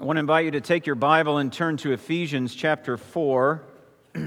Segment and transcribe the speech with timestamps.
[0.00, 3.64] I want to invite you to take your Bible and turn to Ephesians chapter 4.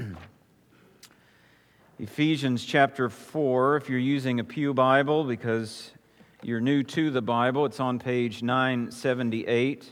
[1.98, 5.90] Ephesians chapter 4, if you're using a Pew Bible because
[6.42, 9.90] you're new to the Bible, it's on page 978.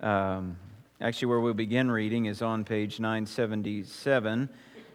[0.00, 0.56] Um,
[1.00, 4.48] actually, where we'll begin reading is on page 977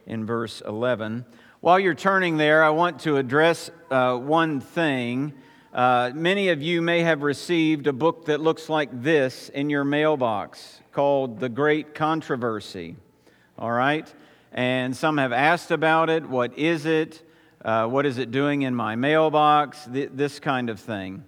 [0.08, 1.24] in verse 11.
[1.62, 5.32] While you're turning there, I want to address uh, one thing.
[5.74, 9.84] Uh, many of you may have received a book that looks like this in your
[9.84, 12.96] mailbox called The Great Controversy.
[13.58, 14.14] All right?
[14.52, 16.30] And some have asked about it.
[16.30, 17.28] What is it?
[17.66, 19.88] Uh, what is it doing in my mailbox?
[19.92, 21.24] Th- this kind of thing.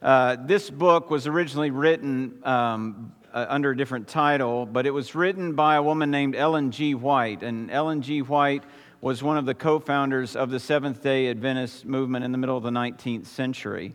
[0.00, 5.16] Uh, this book was originally written um, uh, under a different title, but it was
[5.16, 6.94] written by a woman named Ellen G.
[6.94, 7.42] White.
[7.42, 8.22] And Ellen G.
[8.22, 8.62] White
[9.00, 12.56] was one of the co founders of the Seventh day Adventist movement in the middle
[12.56, 13.94] of the 19th century.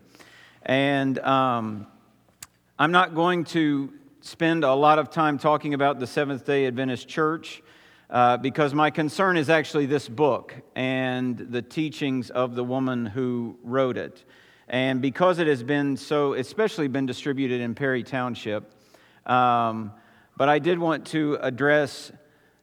[0.62, 1.88] And um,
[2.80, 7.08] I'm not going to spend a lot of time talking about the Seventh day Adventist
[7.08, 7.62] church.
[8.10, 13.58] Uh, because my concern is actually this book and the teachings of the woman who
[13.64, 14.24] wrote it.
[14.68, 18.72] And because it has been so, especially been distributed in Perry Township,
[19.26, 19.94] um,
[20.38, 22.12] but I did want to address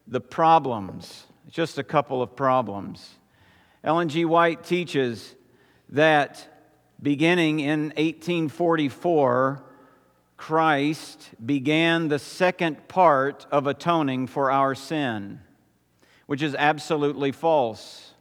[0.07, 3.15] the problems just a couple of problems.
[3.83, 4.23] Ellen G.
[4.23, 5.35] White teaches
[5.89, 6.47] that
[7.01, 9.61] beginning in 1844,
[10.37, 15.41] Christ began the second part of atoning for our sin,
[16.25, 18.13] which is absolutely false.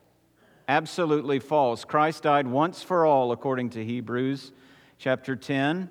[0.66, 1.84] Absolutely false.
[1.84, 4.50] Christ died once for all, according to Hebrews
[4.98, 5.88] chapter 10.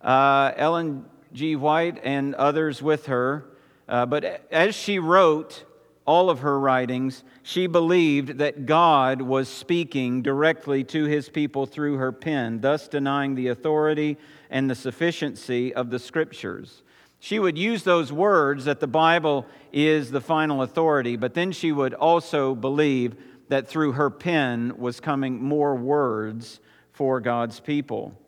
[0.00, 1.54] Uh, Ellen G.
[1.54, 3.44] White and others with her,
[3.88, 5.64] uh, but as she wrote,
[6.04, 11.96] all of her writings, she believed that God was speaking directly to his people through
[11.96, 14.16] her pen, thus denying the authority
[14.50, 16.82] and the sufficiency of the scriptures.
[17.20, 21.70] She would use those words that the Bible is the final authority, but then she
[21.70, 23.14] would also believe
[23.48, 26.58] that through her pen was coming more words
[26.90, 28.18] for God's people.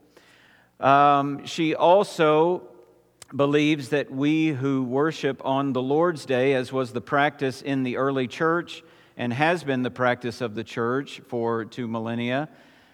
[0.78, 2.68] Um, she also
[3.34, 7.96] believes that we who worship on the Lord's Day, as was the practice in the
[7.96, 8.82] early church
[9.16, 12.48] and has been the practice of the church for two millennia,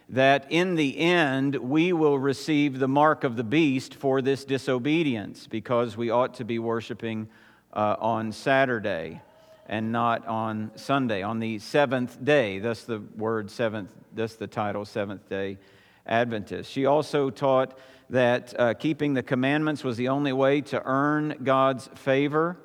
[0.08, 5.46] that in the end we will receive the mark of the beast for this disobedience
[5.46, 7.28] because we ought to be worshiping
[7.72, 9.20] uh, on Saturday
[9.66, 12.58] and not on Sunday, on the seventh day.
[12.58, 15.58] Thus the word seventh, thus the title, Seventh day
[16.06, 16.70] Adventist.
[16.70, 17.78] She also taught
[18.10, 22.56] that uh, keeping the commandments was the only way to earn God's favor.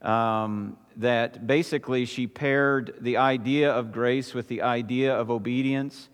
[0.00, 6.08] Um, that basically she paired the idea of grace with the idea of obedience.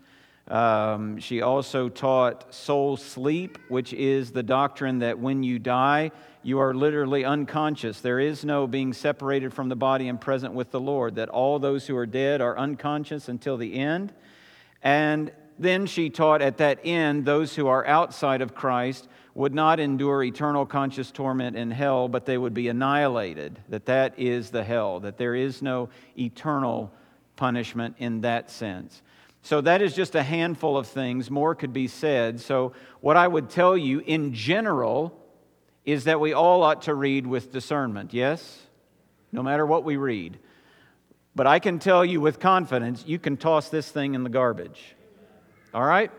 [0.47, 6.59] Um, she also taught soul sleep, which is the doctrine that when you die, you
[6.59, 7.99] are literally unconscious.
[7.99, 11.59] There is no being separated from the body and present with the Lord, that all
[11.59, 14.13] those who are dead are unconscious until the end.
[14.81, 19.79] And then she taught at that end those who are outside of Christ would not
[19.79, 23.59] endure eternal conscious torment in hell, but they would be annihilated.
[23.67, 26.91] That that is the hell, that there is no eternal
[27.35, 29.01] punishment in that sense.
[29.41, 31.29] So that is just a handful of things.
[31.29, 32.39] More could be said.
[32.39, 35.17] So, what I would tell you in general
[35.85, 38.61] is that we all ought to read with discernment, yes?
[39.31, 40.39] No matter what we read.
[41.35, 44.95] But I can tell you with confidence, you can toss this thing in the garbage.
[45.73, 46.11] All right?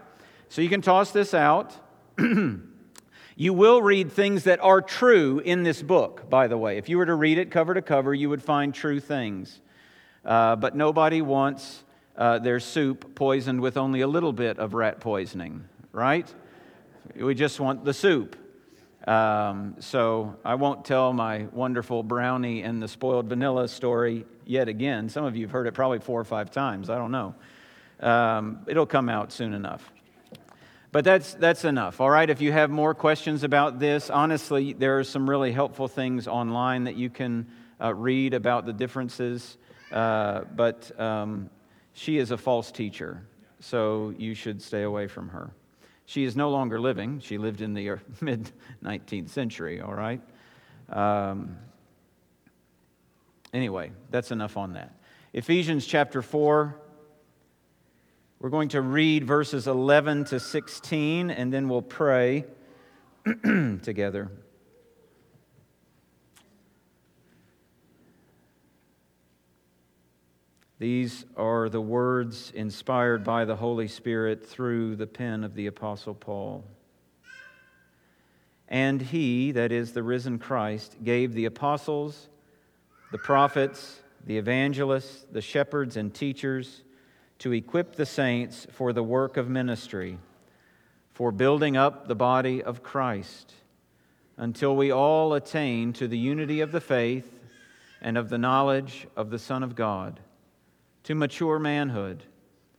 [0.48, 1.74] So you can toss this out.
[3.36, 6.76] you will read things that are true in this book, by the way.
[6.76, 9.60] If you were to read it cover to cover, you would find true things.
[10.24, 11.84] Uh, but nobody wants
[12.16, 16.32] uh, their soup poisoned with only a little bit of rat poisoning, right?
[17.16, 18.36] We just want the soup.
[19.06, 25.08] Um, so I won't tell my wonderful brownie and the spoiled vanilla story yet again.
[25.08, 26.90] Some of you have heard it probably four or five times.
[26.90, 27.34] I don't know.
[28.00, 29.92] Um, it'll come out soon enough.
[30.92, 32.28] But that's, that's enough, all right?
[32.28, 36.84] If you have more questions about this, honestly, there are some really helpful things online
[36.84, 37.46] that you can
[37.80, 39.56] uh, read about the differences.
[39.92, 41.48] Uh, but um,
[41.92, 43.22] she is a false teacher,
[43.60, 45.52] so you should stay away from her.
[46.06, 47.20] She is no longer living.
[47.20, 48.50] She lived in the mid
[48.82, 50.20] 19th century, all right?
[50.88, 51.56] Um,
[53.52, 54.92] anyway, that's enough on that.
[55.32, 56.79] Ephesians chapter 4.
[58.42, 62.46] We're going to read verses 11 to 16, and then we'll pray
[63.44, 64.30] together.
[70.78, 76.14] These are the words inspired by the Holy Spirit through the pen of the Apostle
[76.14, 76.64] Paul.
[78.68, 82.30] And he, that is the risen Christ, gave the apostles,
[83.12, 86.84] the prophets, the evangelists, the shepherds, and teachers
[87.40, 90.18] to equip the saints for the work of ministry,
[91.12, 93.52] for building up the body of Christ,
[94.36, 97.40] until we all attain to the unity of the faith
[98.00, 100.20] and of the knowledge of the Son of God,
[101.02, 102.22] to mature manhood,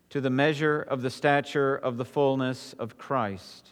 [0.09, 3.71] to the measure of the stature of the fullness of Christ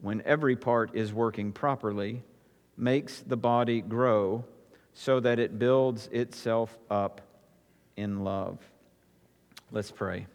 [0.00, 2.22] when every part is working properly,
[2.76, 4.44] makes the body grow
[4.92, 7.20] so that it builds itself up
[7.96, 8.58] in love.
[9.72, 10.26] Let's pray.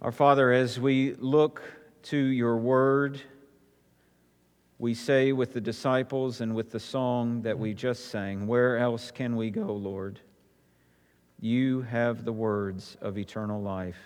[0.00, 1.62] Our Father, as we look
[2.04, 3.20] to your word,
[4.78, 9.12] we say with the disciples and with the song that we just sang, Where else
[9.12, 10.18] can we go, Lord?
[11.40, 13.98] You have the words of eternal life.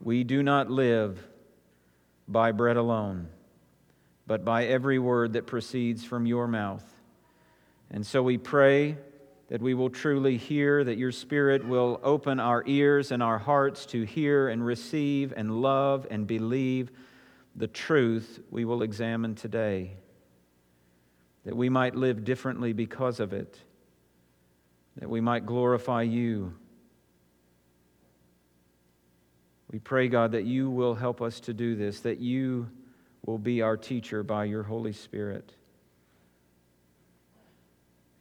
[0.00, 1.26] We do not live
[2.30, 3.28] by bread alone
[4.30, 6.84] but by every word that proceeds from your mouth.
[7.90, 8.96] And so we pray
[9.48, 13.86] that we will truly hear, that your Spirit will open our ears and our hearts
[13.86, 16.92] to hear and receive and love and believe
[17.56, 19.96] the truth we will examine today,
[21.44, 23.58] that we might live differently because of it,
[24.98, 26.54] that we might glorify you.
[29.70, 32.68] We pray, God, that you will help us to do this, that you
[33.24, 35.52] will be our teacher by your Holy Spirit.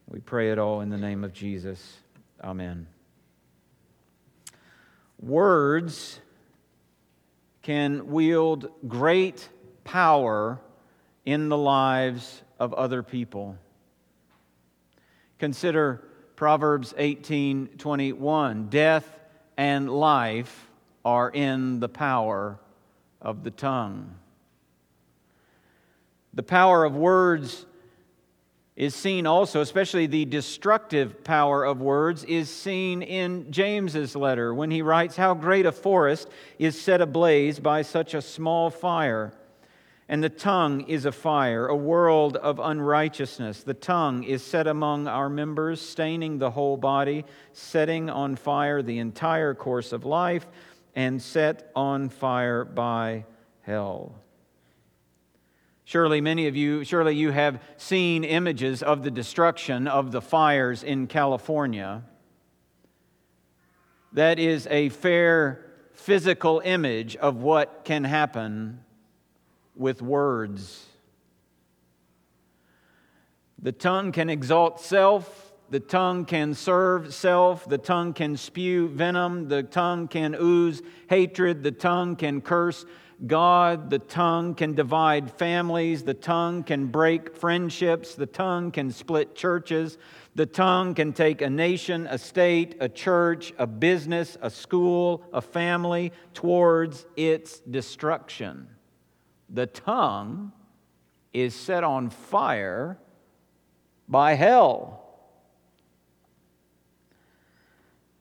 [0.07, 1.97] We pray it all in the name of Jesus.
[2.43, 2.87] Amen.
[5.19, 6.19] Words
[7.63, 9.49] can wield great
[9.83, 10.59] power
[11.25, 13.57] in the lives of other people.
[15.39, 16.03] Consider
[16.35, 18.69] Proverbs 18:21.
[18.69, 19.19] Death
[19.57, 20.69] and life
[21.03, 22.59] are in the power
[23.21, 24.15] of the tongue.
[26.33, 27.65] The power of words
[28.79, 34.71] is seen also, especially the destructive power of words, is seen in James's letter when
[34.71, 39.33] he writes, How great a forest is set ablaze by such a small fire.
[40.07, 43.63] And the tongue is a fire, a world of unrighteousness.
[43.63, 48.99] The tongue is set among our members, staining the whole body, setting on fire the
[48.99, 50.47] entire course of life,
[50.99, 53.23] and set on fire by
[53.61, 54.13] hell.
[55.85, 60.83] Surely, many of you, surely you have seen images of the destruction of the fires
[60.83, 62.03] in California.
[64.11, 68.81] That is a fair physical image of what can happen
[69.77, 70.85] with words.
[73.57, 79.48] The tongue can exalt self, the tongue can serve self, the tongue can spew venom,
[79.48, 82.86] the tongue can ooze hatred, the tongue can curse
[83.27, 89.35] God, the tongue can divide families, the tongue can break friendships, the tongue can split
[89.35, 89.97] churches,
[90.35, 95.42] the tongue can take a nation, a state, a church, a business, a school, a
[95.42, 98.69] family towards its destruction.
[99.49, 100.54] The tongue
[101.33, 102.97] is set on fire
[104.07, 105.08] by hell.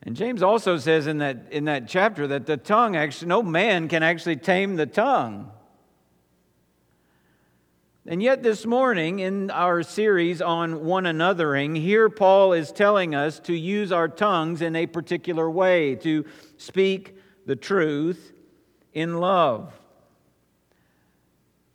[0.02, 3.88] And James also says in that, in that chapter that the tongue actually, no man
[3.88, 5.50] can actually tame the tongue.
[8.07, 13.38] And yet, this morning in our series on one anothering, here Paul is telling us
[13.40, 16.25] to use our tongues in a particular way, to
[16.57, 18.33] speak the truth
[18.95, 19.78] in love.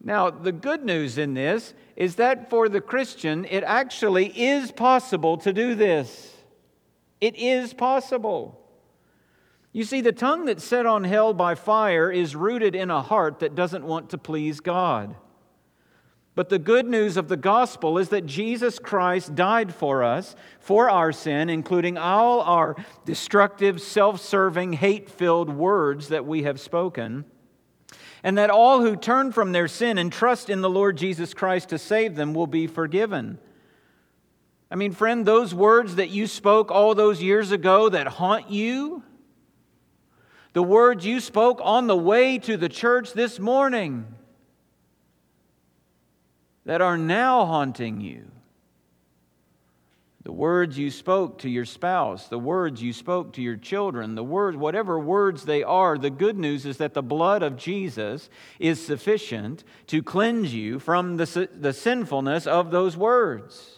[0.03, 5.37] Now, the good news in this is that for the Christian, it actually is possible
[5.37, 6.32] to do this.
[7.23, 8.59] It is possible.
[9.71, 13.39] You see, the tongue that's set on hell by fire is rooted in a heart
[13.39, 15.15] that doesn't want to please God.
[16.35, 20.89] But the good news of the gospel is that Jesus Christ died for us, for
[20.89, 22.75] our sin, including all our
[23.05, 27.23] destructive, self serving, hate filled words that we have spoken.
[28.21, 31.69] And that all who turn from their sin and trust in the Lord Jesus Christ
[31.69, 33.39] to save them will be forgiven.
[34.73, 39.03] I mean, friend, those words that you spoke all those years ago that haunt you,
[40.53, 44.07] the words you spoke on the way to the church this morning,
[46.65, 48.31] that are now haunting you.
[50.23, 54.23] The words you spoke to your spouse, the words you spoke to your children, the
[54.23, 58.27] words, whatever words they are, the good news is that the blood of Jesus
[58.57, 63.72] is sufficient to cleanse you from the, the sinfulness of those words.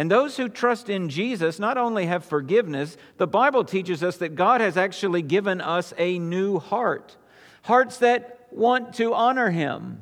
[0.00, 4.34] And those who trust in Jesus not only have forgiveness, the Bible teaches us that
[4.34, 7.18] God has actually given us a new heart.
[7.64, 10.00] Hearts that want to honor Him,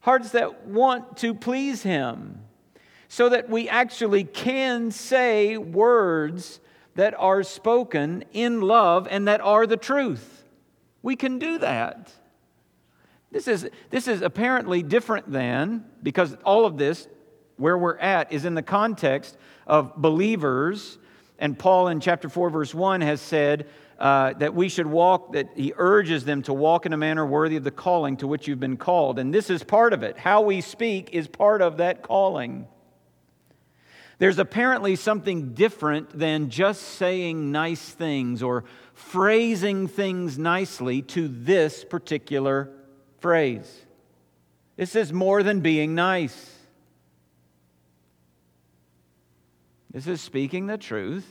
[0.00, 2.42] hearts that want to please Him
[3.08, 6.60] so that we actually can say words
[6.94, 10.44] that are spoken in love and that are the truth.
[11.00, 12.12] We can do that.
[13.30, 17.08] This is, this is apparently different than, because all of this,
[17.56, 20.98] where we're at, is in the context of believers.
[21.38, 23.66] And Paul in chapter 4, verse 1 has said
[23.98, 27.56] uh, that we should walk, that he urges them to walk in a manner worthy
[27.56, 29.18] of the calling to which you've been called.
[29.18, 30.18] And this is part of it.
[30.18, 32.66] How we speak is part of that calling.
[34.18, 41.84] There's apparently something different than just saying nice things or phrasing things nicely to this
[41.84, 42.70] particular
[43.20, 43.84] phrase.
[44.76, 46.51] This is more than being nice.
[49.92, 51.26] This is speaking the truth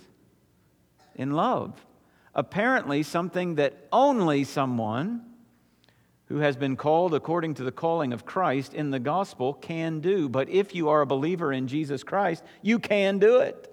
[1.15, 1.85] in love.
[2.33, 5.23] Apparently, something that only someone
[6.27, 10.29] who has been called according to the calling of Christ in the gospel can do.
[10.29, 13.67] But if you are a believer in Jesus Christ, you can do it.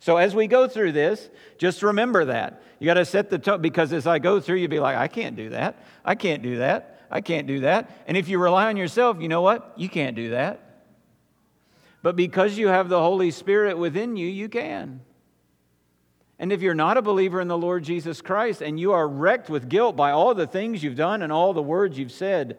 [0.00, 2.62] So as we go through this, just remember that.
[2.80, 5.06] You got to set the tone because as I go through, you'll be like, I
[5.06, 5.84] can't do that.
[6.04, 7.06] I can't do that.
[7.10, 7.90] I can't do that.
[8.06, 9.74] And if you rely on yourself, you know what?
[9.76, 10.67] You can't do that.
[12.02, 15.00] But because you have the Holy Spirit within you, you can.
[16.38, 19.50] And if you're not a believer in the Lord Jesus Christ and you are wrecked
[19.50, 22.58] with guilt by all the things you've done and all the words you've said,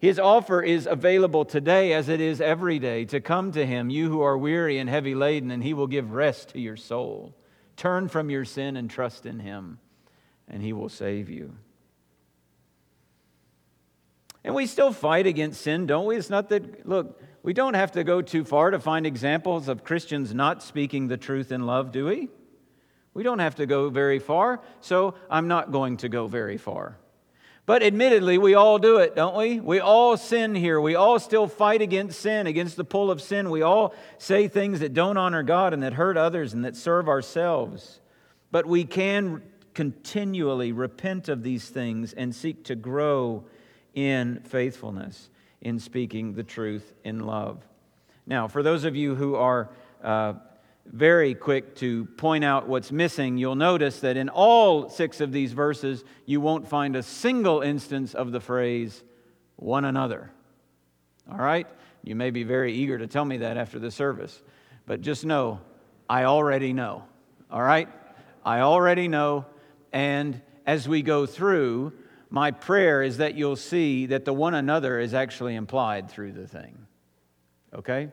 [0.00, 4.08] his offer is available today as it is every day to come to him, you
[4.08, 7.34] who are weary and heavy laden, and he will give rest to your soul.
[7.76, 9.78] Turn from your sin and trust in him,
[10.48, 11.56] and he will save you.
[14.44, 16.16] And we still fight against sin, don't we?
[16.16, 19.82] It's not that, look, we don't have to go too far to find examples of
[19.82, 22.28] Christians not speaking the truth in love, do we?
[23.14, 26.98] We don't have to go very far, so I'm not going to go very far.
[27.64, 29.60] But admittedly, we all do it, don't we?
[29.60, 30.78] We all sin here.
[30.78, 33.48] We all still fight against sin, against the pull of sin.
[33.48, 37.08] We all say things that don't honor God and that hurt others and that serve
[37.08, 37.98] ourselves.
[38.50, 43.46] But we can continually repent of these things and seek to grow
[43.94, 47.62] in faithfulness, in speaking the truth in love.
[48.26, 49.70] Now, for those of you who are
[50.02, 50.34] uh,
[50.86, 55.52] very quick to point out what's missing, you'll notice that in all six of these
[55.52, 59.02] verses, you won't find a single instance of the phrase
[59.56, 60.30] one another.
[61.30, 61.66] All right?
[62.02, 64.42] You may be very eager to tell me that after the service,
[64.86, 65.60] but just know,
[66.08, 67.04] I already know.
[67.50, 67.88] All right?
[68.44, 69.46] I already know.
[69.92, 71.92] And as we go through,
[72.30, 76.46] my prayer is that you'll see that the one another is actually implied through the
[76.46, 76.86] thing.
[77.74, 78.08] Okay?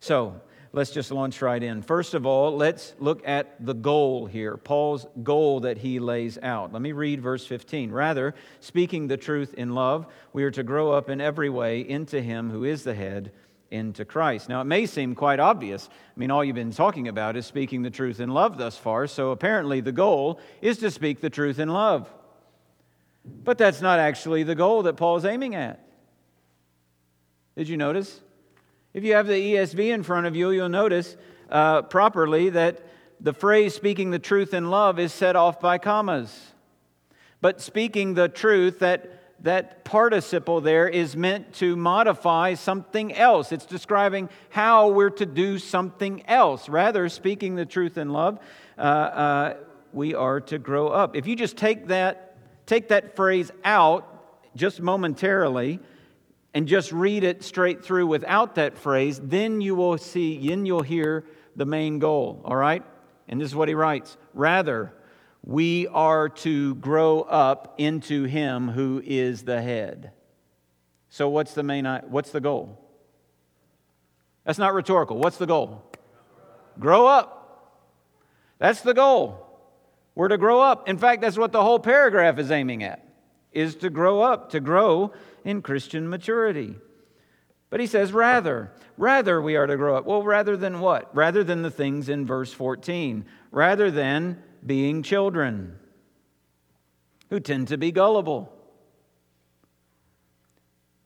[0.00, 0.40] So,
[0.72, 1.82] let's just launch right in.
[1.82, 6.72] First of all, let's look at the goal here, Paul's goal that he lays out.
[6.72, 7.90] Let me read verse 15.
[7.90, 12.20] Rather, speaking the truth in love, we are to grow up in every way into
[12.20, 13.32] him who is the head,
[13.70, 14.48] into Christ.
[14.48, 15.88] Now, it may seem quite obvious.
[15.92, 19.06] I mean, all you've been talking about is speaking the truth in love thus far,
[19.06, 22.12] so apparently the goal is to speak the truth in love.
[23.24, 25.84] But that's not actually the goal that Paul's aiming at.
[27.56, 28.20] Did you notice?
[28.94, 31.16] If you have the ESV in front of you, you'll notice
[31.50, 32.80] uh, properly that
[33.20, 36.52] the phrase speaking the truth in love is set off by commas.
[37.40, 43.52] But speaking the truth, that, that participle there is meant to modify something else.
[43.52, 46.68] It's describing how we're to do something else.
[46.68, 48.38] Rather, speaking the truth in love,
[48.78, 49.56] uh, uh,
[49.92, 51.16] we are to grow up.
[51.16, 52.29] If you just take that,
[52.70, 54.06] take that phrase out
[54.54, 55.80] just momentarily,
[56.54, 60.82] and just read it straight through without that phrase, then you will see, then you'll
[60.82, 61.24] hear
[61.56, 62.84] the main goal, all right?
[63.28, 64.92] And this is what he writes Rather,
[65.44, 70.12] we are to grow up into him who is the head.
[71.08, 72.78] So, what's the main, what's the goal?
[74.44, 75.18] That's not rhetorical.
[75.18, 75.82] What's the goal?
[76.78, 77.80] Grow up.
[78.58, 79.49] That's the goal.
[80.14, 80.88] We're to grow up.
[80.88, 83.06] In fact, that's what the whole paragraph is aiming at,
[83.52, 85.12] is to grow up, to grow
[85.44, 86.76] in Christian maturity.
[87.70, 90.04] But he says, rather, rather we are to grow up.
[90.04, 91.14] Well, rather than what?
[91.14, 93.24] Rather than the things in verse 14.
[93.52, 95.78] Rather than being children
[97.30, 98.52] who tend to be gullible,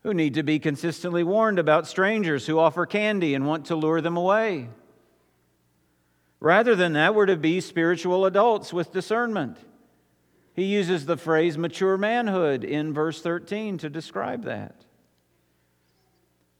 [0.02, 4.00] who need to be consistently warned about strangers who offer candy and want to lure
[4.00, 4.68] them away.
[6.44, 9.56] Rather than that, we're to be spiritual adults with discernment.
[10.52, 14.84] He uses the phrase mature manhood in verse 13 to describe that.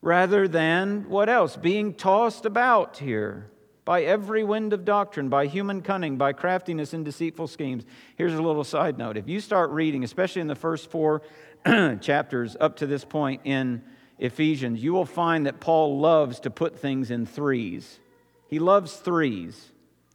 [0.00, 1.58] Rather than what else?
[1.58, 3.50] Being tossed about here
[3.84, 7.84] by every wind of doctrine, by human cunning, by craftiness and deceitful schemes.
[8.16, 9.18] Here's a little side note.
[9.18, 11.20] If you start reading, especially in the first four
[12.00, 13.82] chapters up to this point in
[14.18, 18.00] Ephesians, you will find that Paul loves to put things in threes.
[18.48, 19.72] He loves threes.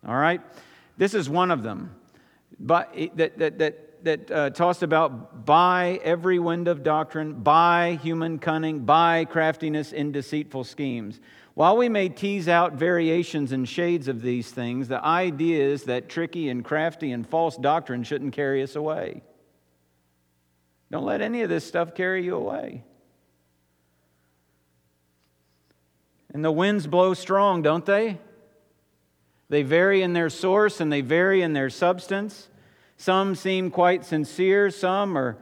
[0.08, 0.42] All right?
[0.98, 1.96] This is one of them.
[2.60, 8.40] But that, that, that, that uh, talks about by every wind of doctrine, by human
[8.40, 11.20] cunning, by craftiness in deceitful schemes.
[11.54, 16.08] While we may tease out variations and shades of these things, the idea is that
[16.08, 19.24] tricky and crafty and false doctrine shouldn't carry us away.
[20.92, 22.84] Don't let any of this stuff carry you away.
[26.34, 28.20] And the winds blow strong, don't they?
[29.50, 32.50] They vary in their source and they vary in their substance.
[32.98, 35.38] Some seem quite sincere, some are,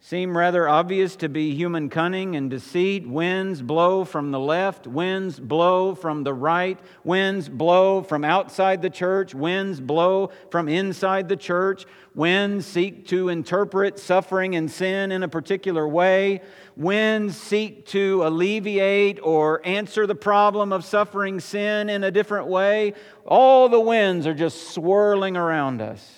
[0.00, 3.06] seem rather obvious to be human cunning and deceit.
[3.06, 8.90] Winds blow from the left, winds blow from the right, winds blow from outside the
[8.90, 11.84] church, winds blow from inside the church.
[12.14, 16.42] Winds seek to interpret suffering and sin in a particular way.
[16.76, 22.94] Winds seek to alleviate or answer the problem of suffering sin in a different way.
[23.24, 26.17] All the winds are just swirling around us.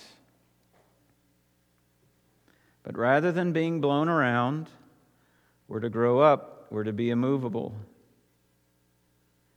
[2.90, 4.68] But rather than being blown around,
[5.68, 7.76] we're to grow up, we're to be immovable.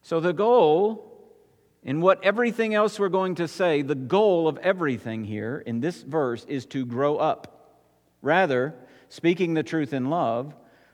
[0.03, 1.33] So, the goal
[1.81, 6.03] in what everything else we're going to say, the goal of everything here in this
[6.03, 7.81] verse is to grow up.
[8.21, 8.75] Rather,
[9.09, 10.53] speaking the truth in love,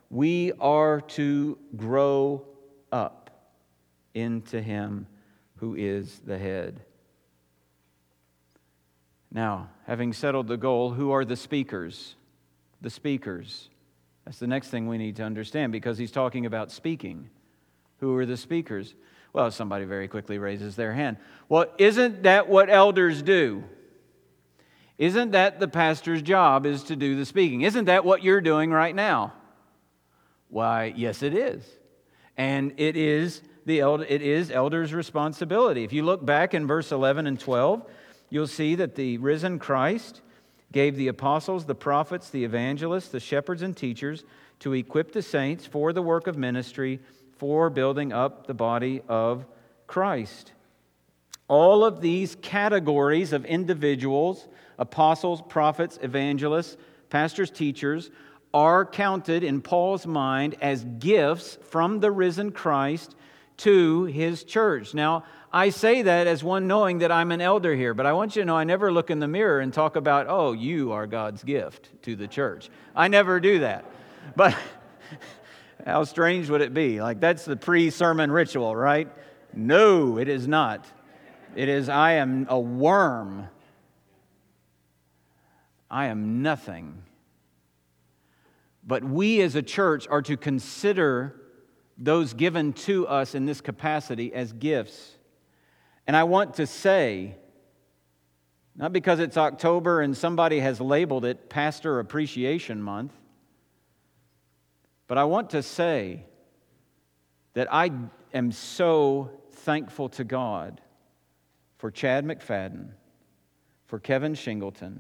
[0.09, 2.45] we are to grow
[2.89, 3.51] up
[4.13, 5.07] into Him
[5.57, 6.79] who is the head.
[9.29, 12.15] Now, having settled the goal, who are the speakers?
[12.81, 13.69] The speakers.
[14.25, 17.29] That's the next thing we need to understand because he's talking about speaking.
[17.99, 18.95] Who are the speakers?
[19.33, 21.17] Well, somebody very quickly raises their hand.
[21.49, 23.63] Well, isn't that what elders do?
[24.97, 27.61] Isn't that the pastor's job is to do the speaking?
[27.61, 29.33] Isn't that what you're doing right now?
[30.49, 31.63] Why, yes, it is.
[32.35, 35.83] And it is the elder, it is elders' responsibility.
[35.83, 37.85] If you look back in verse 11 and 12,
[38.29, 40.21] you'll see that the risen Christ
[40.71, 44.23] gave the apostles, the prophets, the evangelists, the shepherds, and teachers
[44.59, 46.99] to equip the saints for the work of ministry
[47.37, 49.45] for building up the body of
[49.87, 50.51] Christ.
[51.47, 56.77] All of these categories of individuals, apostles, prophets, evangelists,
[57.09, 58.11] pastors, teachers,
[58.53, 63.15] are counted in Paul's mind as gifts from the risen Christ
[63.59, 64.93] to his church.
[64.93, 68.35] Now, I say that as one knowing that I'm an elder here, but I want
[68.35, 71.07] you to know I never look in the mirror and talk about, oh, you are
[71.07, 72.69] God's gift to the church.
[72.95, 73.85] I never do that.
[74.35, 74.55] But
[75.85, 77.01] how strange would it be?
[77.01, 79.09] Like, that's the pre sermon ritual, right?
[79.53, 80.85] No, it is not.
[81.55, 83.47] It is, I am a worm.
[85.89, 87.01] I am nothing.
[88.85, 91.38] But we as a church are to consider
[91.99, 95.17] those given to us in this capacity as gifts.
[96.07, 97.35] And I want to say,
[98.75, 103.11] not because it's October and somebody has labeled it Pastor Appreciation Month,
[105.07, 106.23] but I want to say
[107.53, 107.91] that I
[108.33, 110.79] am so thankful to God
[111.77, 112.91] for Chad McFadden,
[113.87, 114.99] for Kevin Shingleton,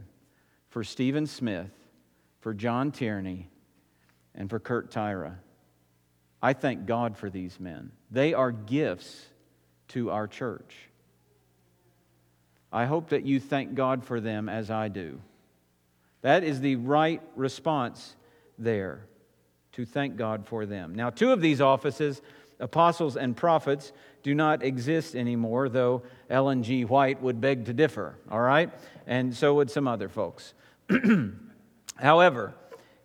[0.67, 1.71] for Stephen Smith,
[2.41, 3.49] for John Tierney,
[4.35, 5.35] and for Kurt Tyra.
[6.41, 7.91] I thank God for these men.
[8.11, 9.25] They are gifts
[9.89, 10.75] to our church.
[12.71, 15.19] I hope that you thank God for them as I do.
[16.21, 18.15] That is the right response
[18.57, 19.05] there
[19.73, 20.93] to thank God for them.
[20.93, 22.21] Now, two of these offices,
[22.59, 26.85] apostles and prophets, do not exist anymore, though Ellen G.
[26.85, 28.69] White would beg to differ, all right?
[29.07, 30.53] And so would some other folks.
[31.95, 32.53] However,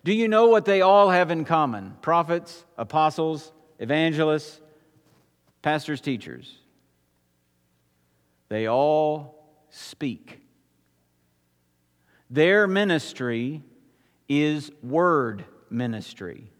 [0.05, 1.97] do you know what they all have in common?
[2.03, 4.61] Prophets, apostles, evangelists,
[5.63, 6.59] pastors, teachers.
[8.47, 10.41] They all speak.
[12.29, 13.63] Their ministry
[14.29, 16.51] is word ministry.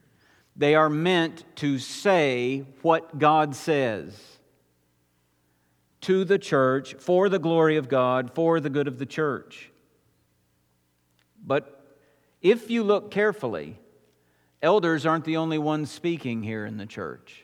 [0.56, 4.20] They are meant to say what God says
[6.02, 9.70] to the church for the glory of God, for the good of the church.
[11.46, 11.75] But
[12.46, 13.76] if you look carefully,
[14.62, 17.44] Elders aren't the only ones speaking here in the church.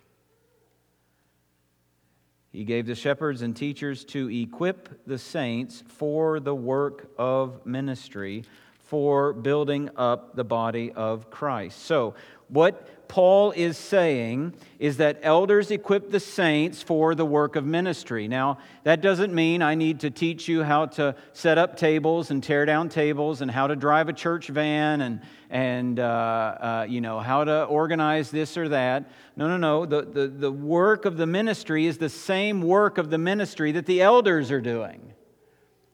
[2.51, 8.43] He gave the shepherds and teachers to equip the saints for the work of ministry,
[8.77, 11.79] for building up the body of Christ.
[11.79, 12.13] So,
[12.51, 18.29] what Paul is saying is that elders equip the saints for the work of ministry.
[18.29, 22.41] Now, that doesn't mean I need to teach you how to set up tables and
[22.41, 27.01] tear down tables and how to drive a church van and, and uh, uh, you
[27.01, 29.11] know, how to organize this or that.
[29.35, 29.85] No, no, no.
[29.85, 33.87] The, the, the work of the ministry is the same work of the ministry that
[33.87, 35.13] the elders are doing.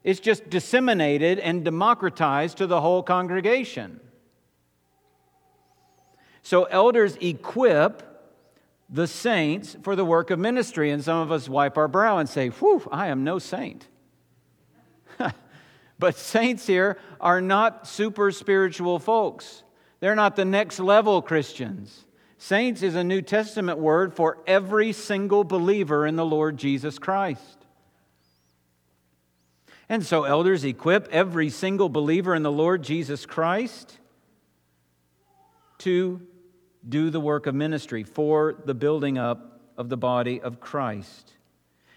[0.03, 4.01] It's just disseminated and democratized to the whole congregation.
[6.47, 8.03] So, elders equip
[8.89, 10.91] the saints for the work of ministry.
[10.91, 13.85] And some of us wipe our brow and say, Whew, I am no saint.
[15.99, 19.63] but saints here are not super spiritual folks,
[19.99, 22.05] they're not the next level Christians.
[22.37, 27.65] Saints is a New Testament word for every single believer in the Lord Jesus Christ.
[29.89, 33.99] And so, elders equip every single believer in the Lord Jesus Christ
[35.79, 36.21] to
[36.87, 41.33] do the work of ministry for the building up of the body of Christ.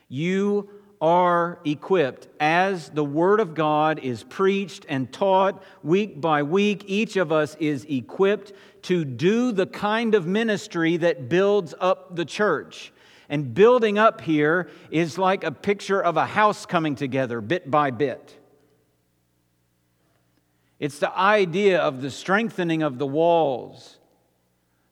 [0.08, 0.68] You
[1.00, 6.84] are equipped as the Word of God is preached and taught week by week.
[6.86, 12.24] Each of us is equipped to do the kind of ministry that builds up the
[12.24, 12.92] church.
[13.30, 17.92] And building up here is like a picture of a house coming together bit by
[17.92, 18.36] bit.
[20.78, 23.99] It's the idea of the strengthening of the walls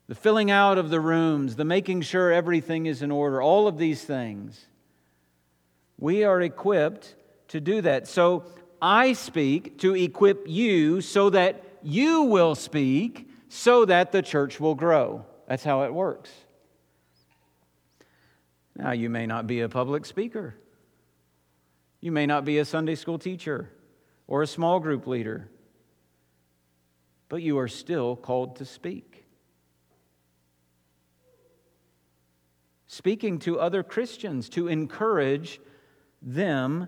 [0.09, 3.77] the filling out of the rooms, the making sure everything is in order, all of
[3.77, 4.65] these things.
[5.99, 7.15] We are equipped
[7.49, 8.07] to do that.
[8.07, 8.43] So
[8.81, 14.73] I speak to equip you so that you will speak so that the church will
[14.73, 15.25] grow.
[15.47, 16.31] That's how it works.
[18.75, 20.55] Now, you may not be a public speaker.
[22.01, 23.69] You may not be a Sunday school teacher
[24.25, 25.51] or a small group leader,
[27.27, 29.08] but you are still called to speak.
[32.91, 35.61] Speaking to other Christians to encourage
[36.23, 36.87] them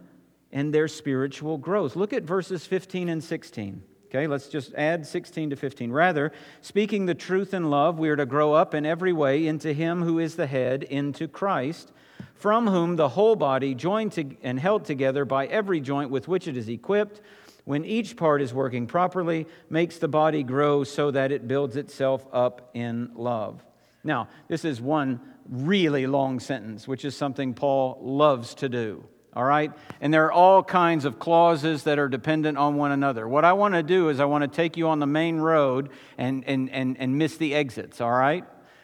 [0.52, 1.96] in their spiritual growth.
[1.96, 3.84] Look at verses 15 and 16.
[4.08, 5.92] Okay, let's just add 16 to 15.
[5.92, 9.74] Rather, speaking the truth in love, we are to grow up in every way into
[9.74, 11.92] Him who is the head, into Christ,
[12.34, 16.48] from whom the whole body, joined to, and held together by every joint with which
[16.48, 17.22] it is equipped,
[17.64, 22.26] when each part is working properly, makes the body grow so that it builds itself
[22.34, 23.64] up in love.
[24.04, 29.04] Now, this is one really long sentence, which is something Paul loves to do.
[29.34, 29.72] All right?
[30.02, 33.28] And there are all kinds of clauses that are dependent on one another.
[33.28, 35.90] What I want to do is I want to take you on the main road
[36.18, 38.44] and, and, and, and miss the exits, all right?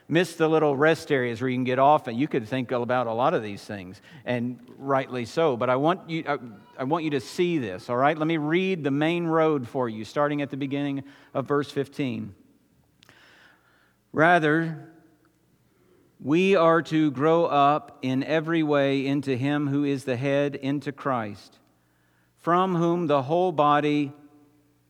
[0.10, 3.08] Miss the little rest areas where you can get off, and you could think about
[3.08, 5.58] a lot of these things, and rightly so.
[5.58, 6.38] But I want you, I,
[6.80, 8.18] I want you to see this, all right?
[8.18, 11.04] Let me read the main road for you, starting at the beginning
[11.34, 12.34] of verse 15.
[14.14, 14.94] Rather,
[16.20, 20.92] we are to grow up in every way into Him who is the head, into
[20.92, 21.60] Christ,
[22.40, 24.14] from whom the whole body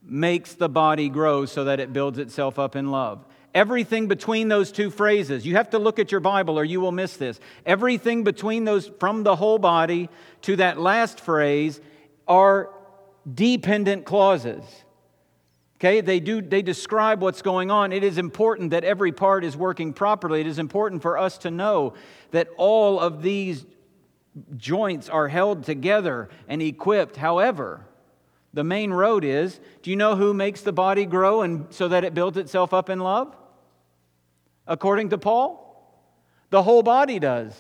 [0.04, 3.26] makes the body grow so that it builds itself up in love.
[3.54, 6.92] Everything between those two phrases, you have to look at your Bible or you will
[6.92, 7.40] miss this.
[7.66, 10.10] Everything between those, from the whole body
[10.44, 11.82] to that last phrase,
[12.28, 12.70] are
[13.34, 14.64] dependent clauses.
[15.80, 17.92] Okay, they do they describe what's going on.
[17.92, 20.42] It is important that every part is working properly.
[20.42, 21.94] It is important for us to know
[22.32, 23.64] that all of these
[24.56, 27.16] joints are held together and equipped.
[27.16, 27.86] However,
[28.54, 32.04] the main road is, do you know who makes the body grow and so that
[32.04, 33.36] it builds itself up in love?
[34.66, 35.64] According to Paul,
[36.50, 37.56] the whole body does.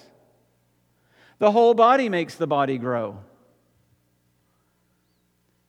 [1.37, 3.19] The whole body makes the body grow.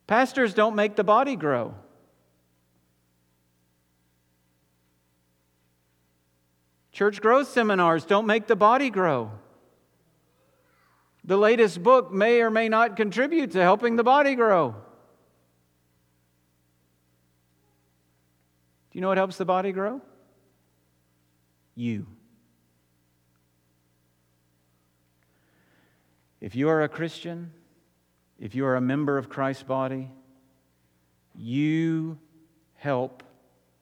[0.06, 1.74] Pastors don't make the body grow.
[6.98, 9.30] Church growth seminars don't make the body grow.
[11.22, 14.70] The latest book may or may not contribute to helping the body grow.
[18.90, 20.00] Do you know what helps the body grow?
[21.76, 22.08] You.
[26.40, 27.52] If you are a Christian,
[28.40, 30.10] if you are a member of Christ's body,
[31.36, 32.18] you
[32.74, 33.22] help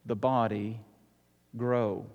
[0.05, 0.83] the body
[1.57, 2.11] grow.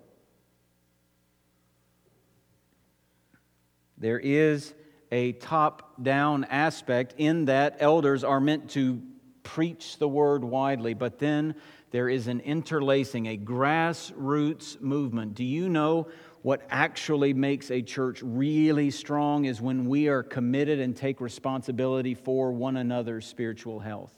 [4.02, 4.74] There is
[5.12, 9.00] a top down aspect in that elders are meant to
[9.44, 11.54] preach the word widely, but then
[11.92, 15.36] there is an interlacing, a grassroots movement.
[15.36, 16.08] Do you know
[16.42, 22.16] what actually makes a church really strong is when we are committed and take responsibility
[22.16, 24.14] for one another's spiritual health?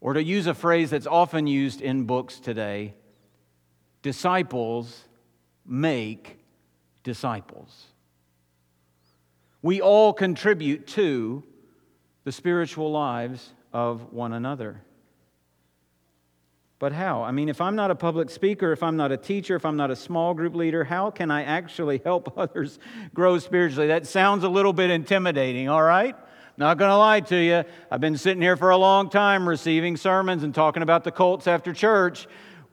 [0.00, 2.94] Or to use a phrase that's often used in books today,
[4.02, 5.04] disciples
[5.64, 6.38] make
[7.02, 7.86] disciples.
[9.62, 11.44] We all contribute to
[12.24, 14.82] the spiritual lives of one another.
[16.78, 17.22] But how?
[17.22, 19.76] I mean, if I'm not a public speaker, if I'm not a teacher, if I'm
[19.76, 22.80] not a small group leader, how can I actually help others
[23.14, 23.86] grow spiritually?
[23.86, 26.16] That sounds a little bit intimidating, all right?
[26.56, 27.64] Not going to lie to you.
[27.90, 31.46] I've been sitting here for a long time receiving sermons and talking about the Colts
[31.46, 32.26] after church.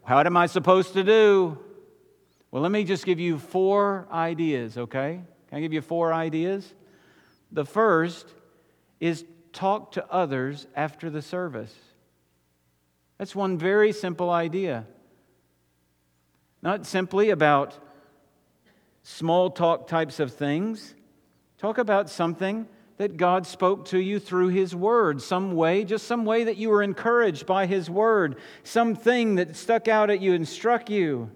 [0.10, 1.60] What am I supposed to do?
[2.50, 5.22] Well, let me just give you four ideas, okay?
[5.48, 6.74] Can I give you four ideas?
[7.52, 8.26] The first
[9.00, 11.76] is talk to others after the service.
[13.20, 14.88] That's one very simple idea.
[16.64, 17.78] Not simply about
[19.04, 20.96] small talk types of things.
[21.60, 22.68] Talk about something
[23.00, 26.70] that God spoke to you through His Word, some way, just some way that you
[26.70, 31.32] were encouraged by His Word, something that stuck out at you and struck you.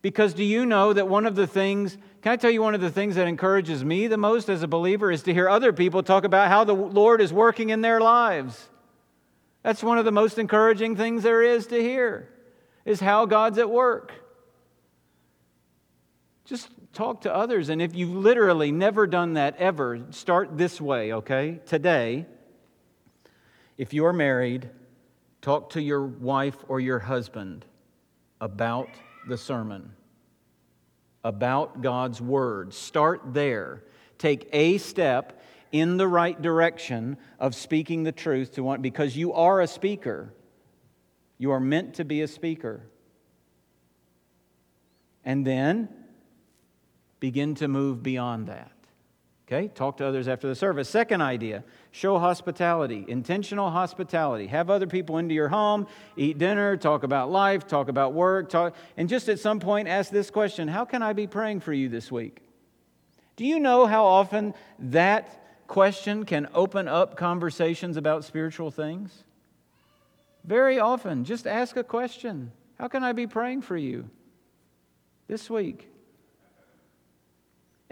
[0.00, 2.80] Because do you know that one of the things, can I tell you one of
[2.80, 6.02] the things that encourages me the most as a believer is to hear other people
[6.02, 8.70] talk about how the Lord is working in their lives.
[9.62, 12.30] That's one of the most encouraging things there is to hear,
[12.86, 14.14] is how God's at work.
[16.46, 17.68] Just talk to others.
[17.68, 21.60] And if you've literally never done that ever, start this way, okay?
[21.66, 22.26] Today,
[23.78, 24.68] if you're married,
[25.40, 27.64] talk to your wife or your husband
[28.40, 28.88] about
[29.26, 29.92] the sermon,
[31.24, 32.74] about God's word.
[32.74, 33.84] Start there.
[34.18, 39.32] Take a step in the right direction of speaking the truth to one because you
[39.32, 40.34] are a speaker.
[41.38, 42.82] You are meant to be a speaker.
[45.24, 45.88] And then
[47.22, 48.72] begin to move beyond that.
[49.46, 49.68] Okay?
[49.68, 50.88] Talk to others after the service.
[50.88, 54.48] Second idea show hospitality, intentional hospitality.
[54.48, 58.74] Have other people into your home, eat dinner, talk about life, talk about work, talk,
[58.96, 61.88] and just at some point ask this question How can I be praying for you
[61.88, 62.42] this week?
[63.36, 69.22] Do you know how often that question can open up conversations about spiritual things?
[70.42, 74.10] Very often, just ask a question How can I be praying for you
[75.28, 75.91] this week?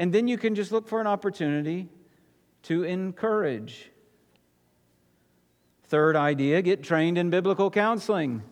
[0.00, 1.86] And then you can just look for an opportunity
[2.62, 3.90] to encourage.
[5.88, 8.42] Third idea get trained in biblical counseling.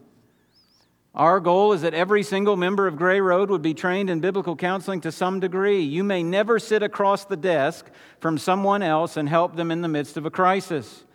[1.15, 4.57] Our goal is that every single member of Gray Road would be trained in biblical
[4.57, 5.81] counseling to some degree.
[5.81, 7.87] You may never sit across the desk
[8.21, 11.07] from someone else and help them in the midst of a crisis.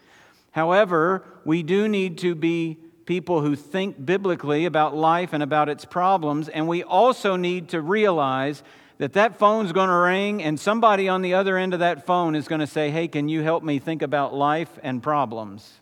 [0.50, 5.86] However, we do need to be people who think biblically about life and about its
[5.86, 8.64] problems, and we also need to realize
[8.98, 12.36] that that phone's going to ring and somebody on the other end of that phone
[12.36, 15.80] is going to say, "Hey, can you help me think about life and problems?"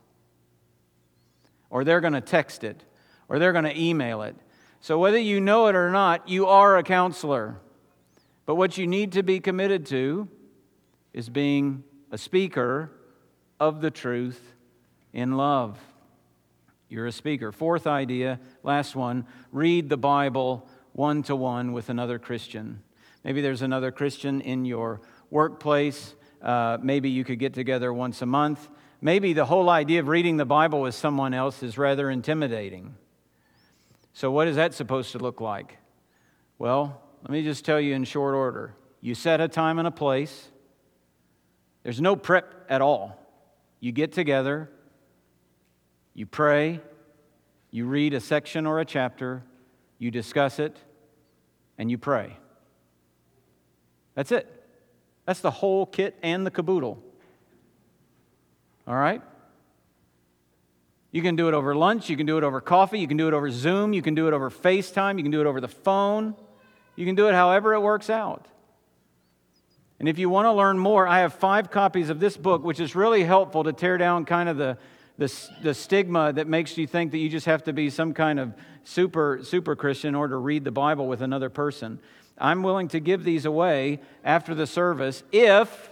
[1.69, 2.83] Or they're going to text it
[3.31, 4.35] or they're going to email it.
[4.81, 7.55] So, whether you know it or not, you are a counselor.
[8.45, 10.27] But what you need to be committed to
[11.13, 12.91] is being a speaker
[13.57, 14.53] of the truth
[15.13, 15.79] in love.
[16.89, 17.53] You're a speaker.
[17.53, 22.83] Fourth idea, last one read the Bible one to one with another Christian.
[23.23, 26.15] Maybe there's another Christian in your workplace.
[26.41, 28.69] Uh, maybe you could get together once a month.
[28.99, 32.95] Maybe the whole idea of reading the Bible with someone else is rather intimidating.
[34.13, 35.77] So, what is that supposed to look like?
[36.57, 38.75] Well, let me just tell you in short order.
[38.99, 40.49] You set a time and a place,
[41.83, 43.17] there's no prep at all.
[43.79, 44.69] You get together,
[46.13, 46.81] you pray,
[47.71, 49.43] you read a section or a chapter,
[49.97, 50.77] you discuss it,
[51.77, 52.37] and you pray.
[54.15, 54.47] That's it.
[55.25, 57.01] That's the whole kit and the caboodle.
[58.87, 59.21] All right?
[61.11, 63.27] You can do it over lunch, you can do it over coffee, you can do
[63.27, 65.67] it over Zoom, you can do it over FaceTime, you can do it over the
[65.67, 66.35] phone.
[66.95, 68.47] You can do it however it works out.
[69.99, 72.79] And if you want to learn more, I have five copies of this book, which
[72.79, 74.77] is really helpful to tear down kind of the,
[75.17, 78.39] the, the, stigma that makes you think that you just have to be some kind
[78.39, 81.99] of super, super Christian in order to read the Bible with another person.
[82.41, 85.89] I'm willing to give these away after the service if,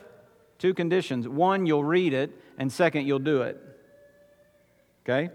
[0.58, 1.28] two conditions.
[1.28, 3.62] One, you'll read it, and second, you'll do it.
[5.06, 5.30] Okay?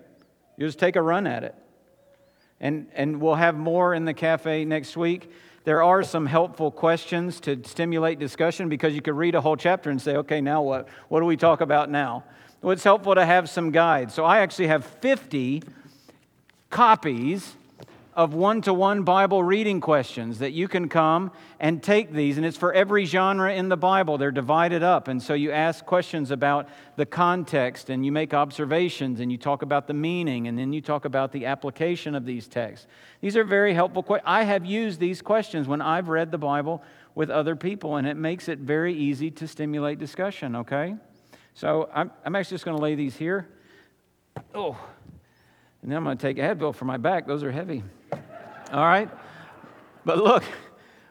[0.56, 1.54] You just take a run at it.
[2.60, 5.30] And, and we'll have more in the cafe next week.
[5.64, 9.90] There are some helpful questions to stimulate discussion because you could read a whole chapter
[9.90, 10.88] and say, okay, now what?
[11.08, 12.24] What do we talk about now?
[12.60, 14.14] Well, it's helpful to have some guides.
[14.14, 15.62] So I actually have 50
[16.70, 17.54] copies
[18.16, 22.36] of one to one Bible reading questions that you can come and take these.
[22.36, 24.18] And it's for every genre in the Bible.
[24.18, 25.08] They're divided up.
[25.08, 29.62] And so you ask questions about the context and you make observations and you talk
[29.62, 32.86] about the meaning and then you talk about the application of these texts.
[33.20, 34.26] These are very helpful questions.
[34.28, 36.82] I have used these questions when I've read the Bible
[37.14, 40.96] with other people, and it makes it very easy to stimulate discussion, okay?
[41.54, 43.48] So I'm, I'm actually just going to lay these here.
[44.52, 44.76] Oh,
[45.84, 47.26] and then I'm going to take Advil for my back.
[47.26, 47.82] Those are heavy.
[48.72, 49.10] All right?
[50.02, 50.42] But look,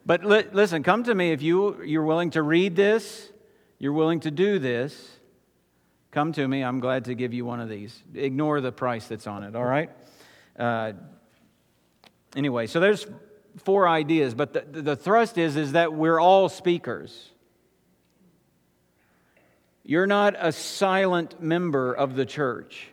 [0.03, 3.31] but li- listen, come to me if you, you're willing to read this,
[3.77, 5.19] you're willing to do this.
[6.09, 6.63] Come to me.
[6.63, 8.01] I'm glad to give you one of these.
[8.15, 9.91] Ignore the price that's on it, all right?
[10.57, 10.93] Uh,
[12.35, 13.05] anyway, so there's
[13.57, 17.29] four ideas, but the, the thrust is, is that we're all speakers.
[19.83, 22.87] You're not a silent member of the church.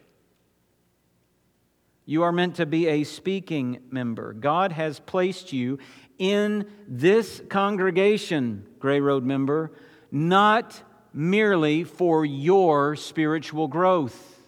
[2.10, 4.32] You are meant to be a speaking member.
[4.32, 5.78] God has placed you
[6.18, 9.70] in this congregation, Gray Road member,
[10.10, 10.82] not
[11.14, 14.40] merely for your spiritual growth,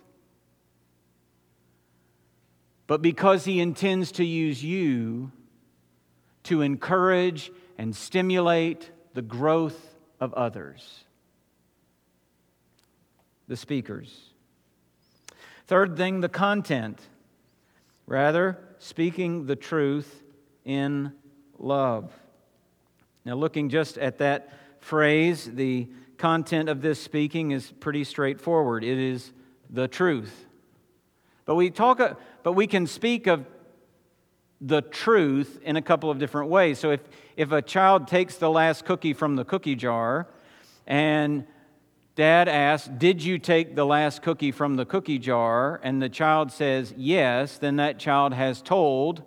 [2.88, 5.30] but because He intends to use you
[6.42, 11.04] to encourage and stimulate the growth of others.
[13.46, 14.32] The speakers.
[15.68, 17.00] Third thing, the content.
[18.06, 20.22] Rather, speaking the truth
[20.64, 21.12] in
[21.58, 22.12] love.
[23.24, 25.88] Now, looking just at that phrase, the
[26.18, 28.84] content of this speaking is pretty straightforward.
[28.84, 29.32] It is
[29.70, 30.46] the truth.
[31.44, 33.46] But we talk, uh, but we can speak of
[34.60, 36.78] the truth in a couple of different ways.
[36.78, 37.00] So if,
[37.36, 40.28] if a child takes the last cookie from the cookie jar
[40.86, 41.46] and
[42.14, 45.80] Dad asks, Did you take the last cookie from the cookie jar?
[45.82, 49.22] And the child says, Yes, then that child has told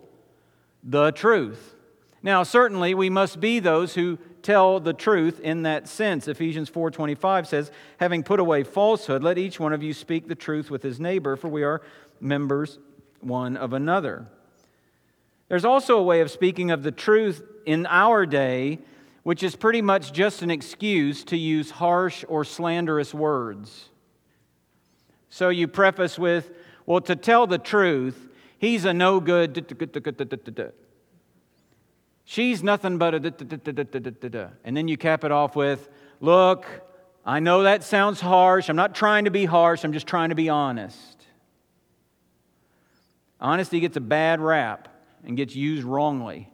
[0.82, 1.74] the truth.
[2.22, 6.28] Now, certainly we must be those who tell the truth in that sense.
[6.28, 10.70] Ephesians 4:25 says, "Having put away falsehood, let each one of you speak the truth
[10.70, 11.82] with his neighbor, for we are
[12.20, 12.78] members
[13.20, 14.26] one of another."
[15.48, 18.78] There's also a way of speaking of the truth in our day
[19.26, 23.88] which is pretty much just an excuse to use harsh or slanderous words.
[25.30, 26.52] So you preface with,
[26.86, 30.72] well, to tell the truth, he's a no good.
[32.24, 34.52] She's nothing but a.
[34.62, 35.88] And then you cap it off with,
[36.20, 36.64] look,
[37.24, 38.68] I know that sounds harsh.
[38.68, 41.26] I'm not trying to be harsh, I'm just trying to be honest.
[43.40, 44.86] Honesty gets a bad rap
[45.24, 46.48] and gets used wrongly.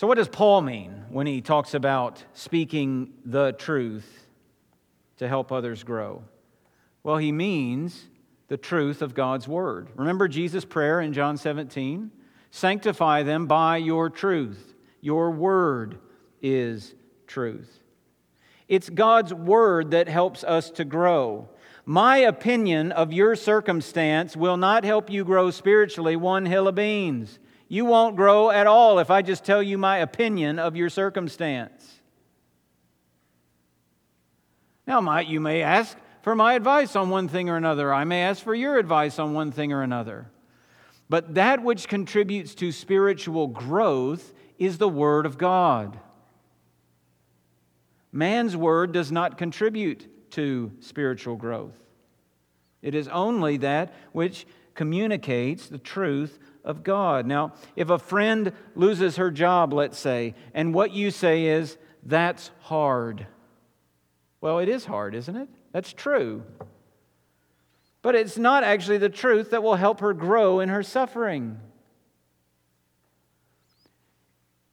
[0.00, 4.26] So, what does Paul mean when he talks about speaking the truth
[5.18, 6.22] to help others grow?
[7.02, 8.06] Well, he means
[8.48, 9.90] the truth of God's word.
[9.96, 12.10] Remember Jesus' prayer in John 17?
[12.50, 14.72] Sanctify them by your truth.
[15.02, 15.98] Your word
[16.40, 16.94] is
[17.26, 17.82] truth.
[18.68, 21.46] It's God's word that helps us to grow.
[21.84, 27.38] My opinion of your circumstance will not help you grow spiritually one hill of beans.
[27.72, 32.00] You won't grow at all if I just tell you my opinion of your circumstance.
[34.88, 37.94] Now, might you may ask for my advice on one thing or another.
[37.94, 40.32] I may ask for your advice on one thing or another.
[41.08, 45.96] But that which contributes to spiritual growth is the Word of God.
[48.10, 51.78] Man's word does not contribute to spiritual growth.
[52.82, 57.26] It is only that which communicates the truth of God.
[57.26, 62.50] Now, if a friend loses her job, let's say, and what you say is, that's
[62.60, 63.26] hard.
[64.40, 65.48] Well, it is hard, isn't it?
[65.72, 66.42] That's true.
[68.02, 71.60] But it's not actually the truth that will help her grow in her suffering.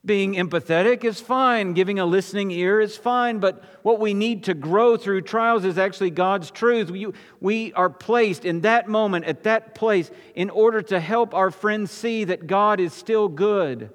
[0.07, 4.53] Being empathetic is fine, giving a listening ear is fine, but what we need to
[4.53, 6.89] grow through trials is actually God's truth.
[6.89, 7.08] We,
[7.41, 11.91] we are placed in that moment, at that place, in order to help our friends
[11.91, 13.89] see that God is still good,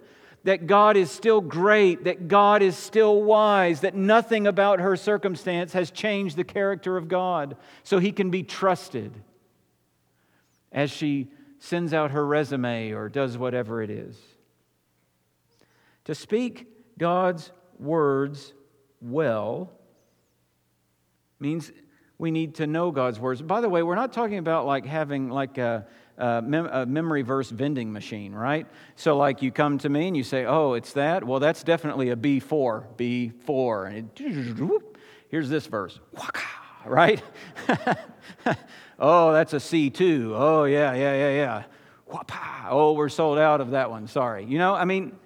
[0.44, 5.72] that God is still great, that God is still wise, that nothing about her circumstance
[5.72, 9.14] has changed the character of God, so he can be trusted
[10.70, 14.14] as she sends out her resume or does whatever it is.
[16.04, 16.66] To speak
[16.98, 18.52] God's words
[19.00, 19.72] well
[21.38, 21.72] means
[22.18, 23.42] we need to know God's words.
[23.42, 25.86] By the way, we're not talking about like having like a,
[26.18, 28.66] a, mem- a, memory verse vending machine, right?
[28.94, 32.10] So like you come to me and you say, "Oh, it's that." Well, that's definitely
[32.10, 34.82] a B4, B4, and it,
[35.28, 35.98] here's this verse,
[36.86, 37.20] right?
[38.98, 40.32] oh, that's a C2.
[40.34, 41.64] Oh yeah, yeah, yeah, yeah.
[42.68, 44.06] Oh, we're sold out of that one.
[44.06, 44.44] Sorry.
[44.44, 45.16] You know, I mean,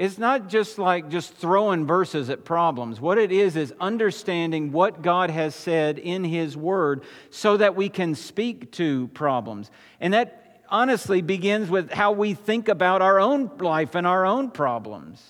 [0.00, 3.02] it's not just like just throwing verses at problems.
[3.02, 7.90] What it is is understanding what God has said in His Word so that we
[7.90, 9.70] can speak to problems.
[10.00, 14.50] And that honestly begins with how we think about our own life and our own
[14.50, 15.22] problems.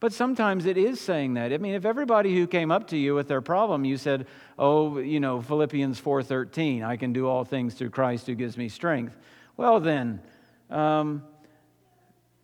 [0.00, 1.50] But sometimes it is saying that.
[1.50, 4.26] I mean, if everybody who came up to you with their problem, you said,
[4.58, 8.68] "Oh, you know, Philippians 4:13, I can do all things through Christ who gives me
[8.68, 9.16] strength."
[9.56, 10.20] Well, then,
[10.68, 11.22] um,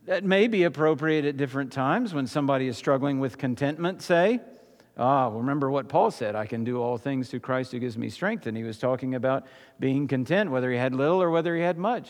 [0.05, 4.39] that may be appropriate at different times when somebody is struggling with contentment, say.
[4.97, 8.09] Ah, remember what Paul said I can do all things through Christ who gives me
[8.09, 8.47] strength.
[8.47, 9.45] And he was talking about
[9.79, 12.09] being content, whether he had little or whether he had much.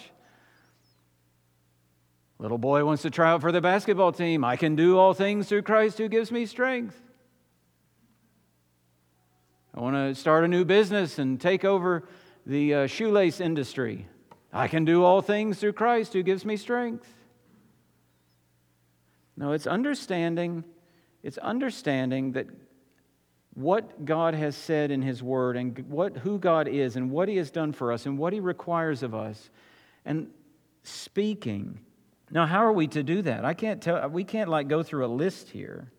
[2.39, 4.43] Little boy wants to try out for the basketball team.
[4.43, 6.99] I can do all things through Christ who gives me strength.
[9.75, 12.07] I want to start a new business and take over
[12.45, 14.07] the uh, shoelace industry.
[14.51, 17.07] I can do all things through Christ who gives me strength.
[19.41, 20.63] No, it's understanding,
[21.23, 22.45] it's understanding that
[23.55, 27.37] what God has said in His Word and what, who God is and what He
[27.37, 29.49] has done for us and what He requires of us
[30.05, 30.27] and
[30.83, 31.79] speaking.
[32.29, 33.43] Now, how are we to do that?
[33.43, 35.91] I can't tell, we can't like go through a list here.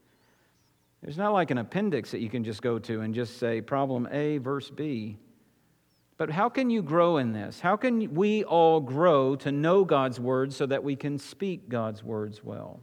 [1.02, 4.08] There's not like an appendix that you can just go to and just say problem
[4.12, 5.18] A, verse B.
[6.16, 7.58] But how can you grow in this?
[7.58, 12.04] How can we all grow to know God's Word so that we can speak God's
[12.04, 12.78] words well?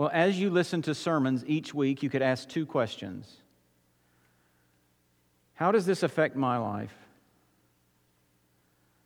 [0.00, 3.36] Well, as you listen to sermons each week, you could ask two questions
[5.52, 6.94] How does this affect my life?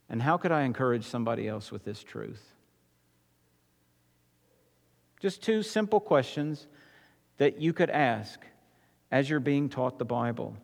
[0.07, 2.41] And how could I encourage somebody else with this truth?
[5.19, 6.65] Just two simple questions
[7.39, 8.39] that you could ask
[9.11, 10.55] as you're being taught the Bible.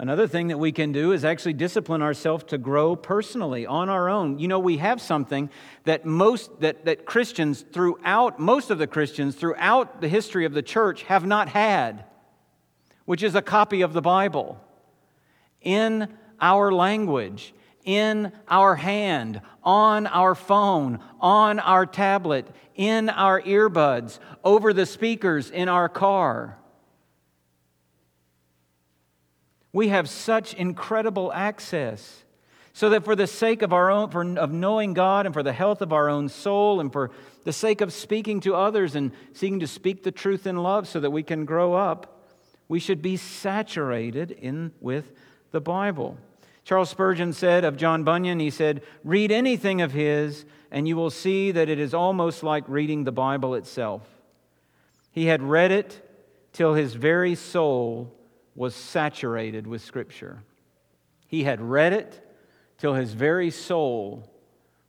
[0.00, 4.08] Another thing that we can do is actually discipline ourselves to grow personally on our
[4.08, 4.38] own.
[4.38, 5.50] You know, we have something
[5.84, 10.62] that most that, that Christians throughout, most of the Christians throughout the history of the
[10.62, 12.06] church have not had,
[13.04, 14.58] which is a copy of the Bible
[15.60, 16.08] in
[16.40, 17.52] our language,
[17.84, 25.50] in our hand, on our phone, on our tablet, in our earbuds, over the speakers
[25.50, 26.56] in our car.
[29.72, 32.24] We have such incredible access.
[32.72, 35.52] So that for the sake of our own, for, of knowing God and for the
[35.52, 37.10] health of our own soul and for
[37.44, 41.00] the sake of speaking to others and seeking to speak the truth in love so
[41.00, 42.20] that we can grow up,
[42.68, 45.12] we should be saturated in, with
[45.50, 46.16] the Bible.
[46.64, 51.10] Charles Spurgeon said of John Bunyan, he said, Read anything of his, and you will
[51.10, 54.02] see that it is almost like reading the Bible itself.
[55.10, 56.08] He had read it
[56.52, 58.14] till his very soul
[58.60, 60.42] was saturated with Scripture.
[61.26, 62.22] He had read it
[62.76, 64.30] till his very soul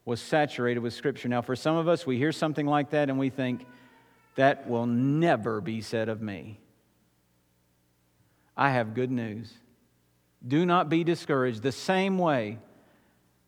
[0.04, 1.30] was saturated with Scripture.
[1.30, 3.66] Now, for some of us, we hear something like that and we think,
[4.36, 6.60] that will never be said of me.
[8.58, 9.54] I have good news.
[10.46, 11.62] Do not be discouraged.
[11.62, 12.58] The same way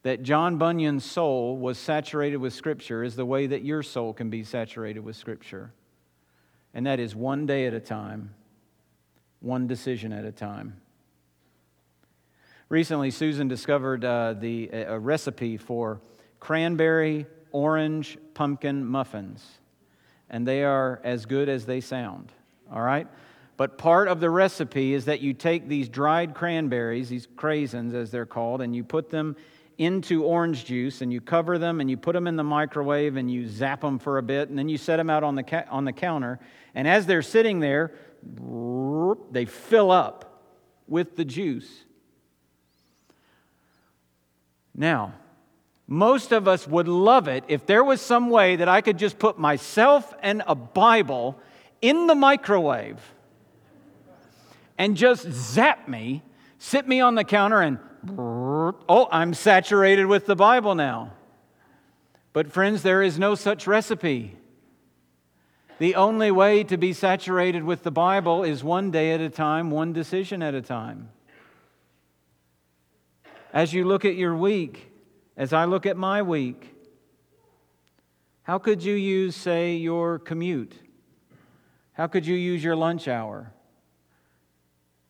[0.04, 4.30] that John Bunyan's soul was saturated with Scripture is the way that your soul can
[4.30, 5.74] be saturated with Scripture.
[6.74, 8.36] And that is one day at a time
[9.44, 10.78] one decision at a time.
[12.70, 16.02] Recently, Susan discovered uh, the, a recipe for
[16.40, 19.60] cranberry orange pumpkin muffins,
[20.30, 22.32] and they are as good as they sound,
[22.72, 23.08] all right?
[23.58, 28.10] But part of the recipe is that you take these dried cranberries, these craisins as
[28.10, 29.36] they're called, and you put them
[29.78, 33.30] into orange juice and you cover them and you put them in the microwave and
[33.32, 35.66] you zap them for a bit and then you set them out on the, ca-
[35.70, 36.40] on the counter.
[36.76, 37.92] And as they're sitting there,
[39.32, 40.42] they fill up
[40.88, 41.70] with the juice.
[44.76, 45.14] Now,
[45.88, 49.20] most of us would love it if there was some way that I could just
[49.20, 51.40] put myself and a Bible
[51.82, 53.00] in the microwave
[54.78, 56.24] and just zap me,
[56.58, 57.78] sit me on the counter, and
[58.18, 61.14] oh, I'm saturated with the Bible now.
[62.32, 64.36] But, friends, there is no such recipe.
[65.84, 69.70] The only way to be saturated with the Bible is one day at a time,
[69.70, 71.10] one decision at a time.
[73.52, 74.94] As you look at your week,
[75.36, 76.74] as I look at my week,
[78.44, 80.74] how could you use, say, your commute
[81.92, 83.52] How could you use your lunch hour?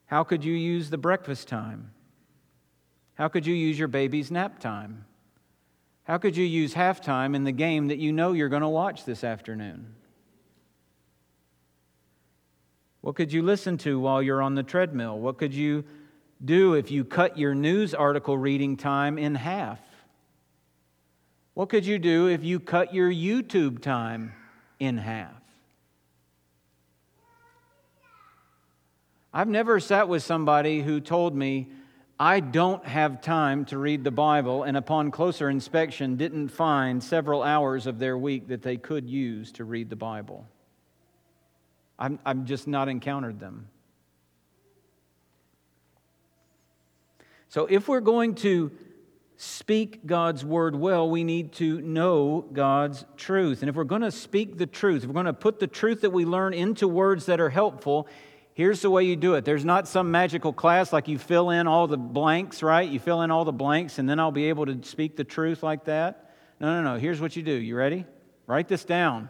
[0.07, 1.91] How could you use the breakfast time?
[3.13, 5.05] How could you use your baby's nap time?
[6.05, 9.05] How could you use halftime in the game that you know you're going to watch
[9.05, 9.97] this afternoon?
[13.03, 15.19] What could you listen to while you're on the treadmill?
[15.19, 15.83] What could you
[16.43, 19.81] do if you cut your news article reading time in half?
[21.53, 24.31] What could you do if you cut your YouTube time
[24.79, 25.33] in half?
[29.33, 31.71] I've never sat with somebody who told me,
[32.17, 37.43] I don't have time to read the Bible, and upon closer inspection, didn't find several
[37.43, 40.47] hours of their week that they could use to read the Bible.
[41.97, 43.67] I'm, I'm just not encountered them.
[47.49, 48.71] So, if we're going to
[49.37, 53.61] speak God's word well, we need to know God's truth.
[53.61, 56.01] And if we're going to speak the truth, if we're going to put the truth
[56.01, 58.07] that we learn into words that are helpful,
[58.53, 59.45] here's the way you do it.
[59.45, 62.89] There's not some magical class like you fill in all the blanks, right?
[62.89, 65.61] You fill in all the blanks and then I'll be able to speak the truth
[65.61, 66.33] like that.
[66.59, 66.99] No, no, no.
[66.99, 67.53] Here's what you do.
[67.53, 68.05] You ready?
[68.47, 69.29] Write this down.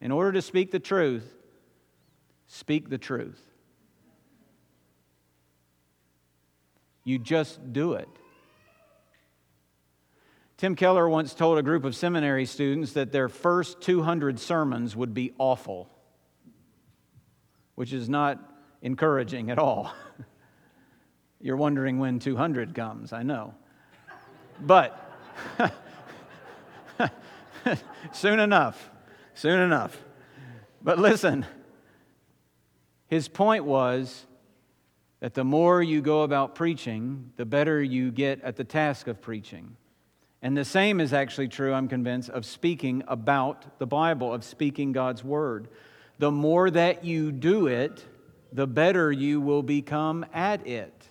[0.00, 1.34] In order to speak the truth,
[2.46, 3.40] speak the truth.
[7.04, 8.08] You just do it.
[10.56, 15.12] Tim Keller once told a group of seminary students that their first 200 sermons would
[15.12, 15.90] be awful,
[17.74, 18.38] which is not
[18.80, 19.92] encouraging at all.
[21.40, 23.54] You're wondering when 200 comes, I know.
[24.60, 24.98] But
[28.12, 28.90] soon enough,
[29.34, 30.00] soon enough.
[30.82, 31.44] But listen,
[33.14, 34.26] his point was
[35.20, 39.22] that the more you go about preaching, the better you get at the task of
[39.22, 39.76] preaching.
[40.42, 44.90] And the same is actually true, I'm convinced, of speaking about the Bible, of speaking
[44.90, 45.68] God's Word.
[46.18, 48.04] The more that you do it,
[48.52, 51.08] the better you will become at it.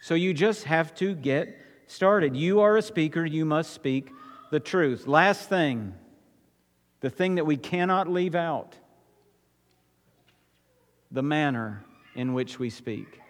[0.00, 2.36] So you just have to get started.
[2.36, 4.12] You are a speaker, you must speak
[4.52, 5.08] the truth.
[5.08, 5.92] Last thing,
[7.00, 8.77] the thing that we cannot leave out
[11.10, 11.84] the manner
[12.14, 13.20] in which we speak.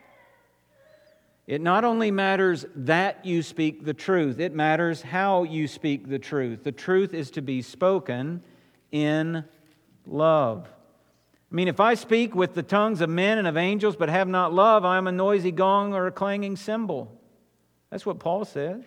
[1.47, 6.18] It not only matters that you speak the truth, it matters how you speak the
[6.18, 6.62] truth.
[6.62, 8.43] The truth is to be spoken
[8.93, 9.45] in
[10.07, 10.68] love.
[11.51, 14.29] I mean, if I speak with the tongues of men and of angels but have
[14.29, 17.11] not love, I am a noisy gong or a clanging cymbal.
[17.89, 18.85] That's what Paul says.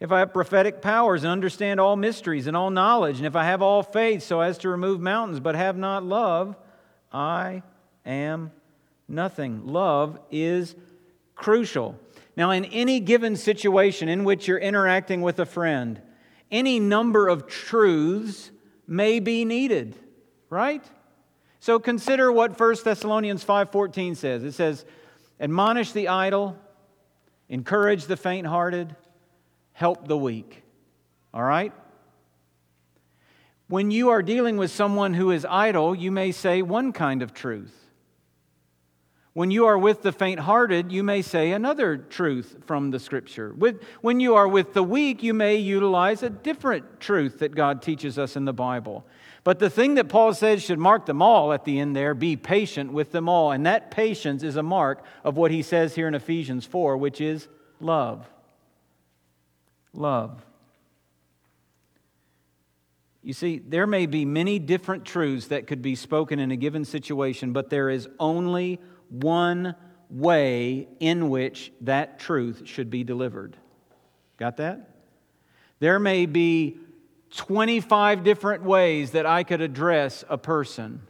[0.00, 3.44] If I have prophetic powers and understand all mysteries and all knowledge, and if I
[3.44, 6.56] have all faith so as to remove mountains but have not love,
[7.12, 7.62] I
[8.04, 8.52] am
[9.08, 9.66] nothing.
[9.66, 10.74] Love is
[11.34, 11.98] crucial.
[12.36, 16.00] Now, in any given situation in which you're interacting with a friend,
[16.50, 18.50] any number of truths
[18.86, 19.96] may be needed,
[20.50, 20.84] right?
[21.60, 24.44] So consider what 1 Thessalonians 5:14 says.
[24.44, 24.84] It says,
[25.40, 26.56] "Admonish the idle,
[27.48, 28.94] encourage the faint-hearted,
[29.72, 30.62] help the weak."
[31.34, 31.72] All right?
[33.68, 37.34] When you are dealing with someone who is idle, you may say one kind of
[37.34, 37.74] truth.
[39.34, 43.54] When you are with the faint hearted, you may say another truth from the scripture.
[44.00, 48.18] When you are with the weak, you may utilize a different truth that God teaches
[48.18, 49.06] us in the Bible.
[49.44, 52.36] But the thing that Paul says should mark them all at the end there be
[52.36, 53.52] patient with them all.
[53.52, 57.20] And that patience is a mark of what he says here in Ephesians 4, which
[57.20, 57.46] is
[57.80, 58.28] love.
[59.92, 60.44] Love.
[63.28, 66.86] You see, there may be many different truths that could be spoken in a given
[66.86, 69.74] situation, but there is only one
[70.08, 73.54] way in which that truth should be delivered.
[74.38, 74.94] Got that?
[75.78, 76.78] There may be
[77.36, 81.02] 25 different ways that I could address a person,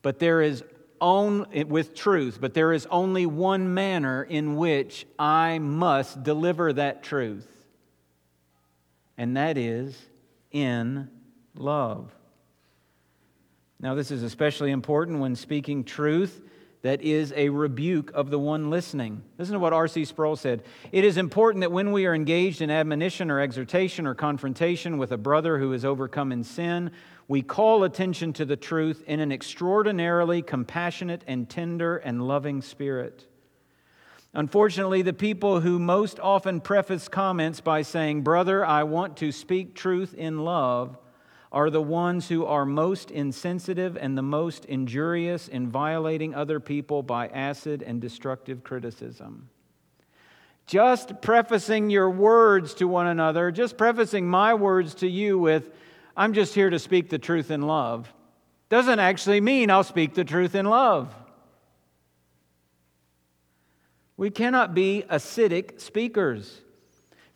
[0.00, 0.64] but there is
[0.98, 7.02] only with truth, but there is only one manner in which I must deliver that
[7.02, 7.46] truth.
[9.18, 9.94] And that is
[10.52, 11.10] in
[11.54, 12.14] love.
[13.78, 16.42] Now, this is especially important when speaking truth
[16.82, 19.22] that is a rebuke of the one listening.
[19.38, 20.04] Listen to what R.C.
[20.06, 20.62] Sproul said.
[20.92, 25.12] It is important that when we are engaged in admonition or exhortation or confrontation with
[25.12, 26.90] a brother who is overcome in sin,
[27.28, 33.26] we call attention to the truth in an extraordinarily compassionate and tender and loving spirit.
[34.32, 39.74] Unfortunately, the people who most often preface comments by saying, Brother, I want to speak
[39.74, 40.96] truth in love,
[41.52, 47.02] are the ones who are most insensitive and the most injurious in violating other people
[47.02, 49.48] by acid and destructive criticism.
[50.66, 55.70] Just prefacing your words to one another, just prefacing my words to you with,
[56.16, 58.12] I'm just here to speak the truth in love,
[58.68, 61.12] doesn't actually mean I'll speak the truth in love.
[64.16, 66.60] We cannot be acidic speakers.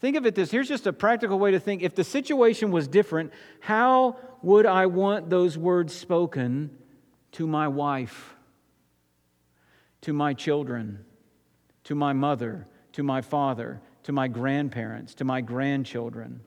[0.05, 1.81] Think of it this here's just a practical way to think.
[1.81, 6.77] If the situation was different, how would I want those words spoken
[7.33, 8.35] to my wife,
[10.03, 11.07] to my children,
[11.85, 16.43] to my mother, to my father, to my grandparents, to my grandchildren,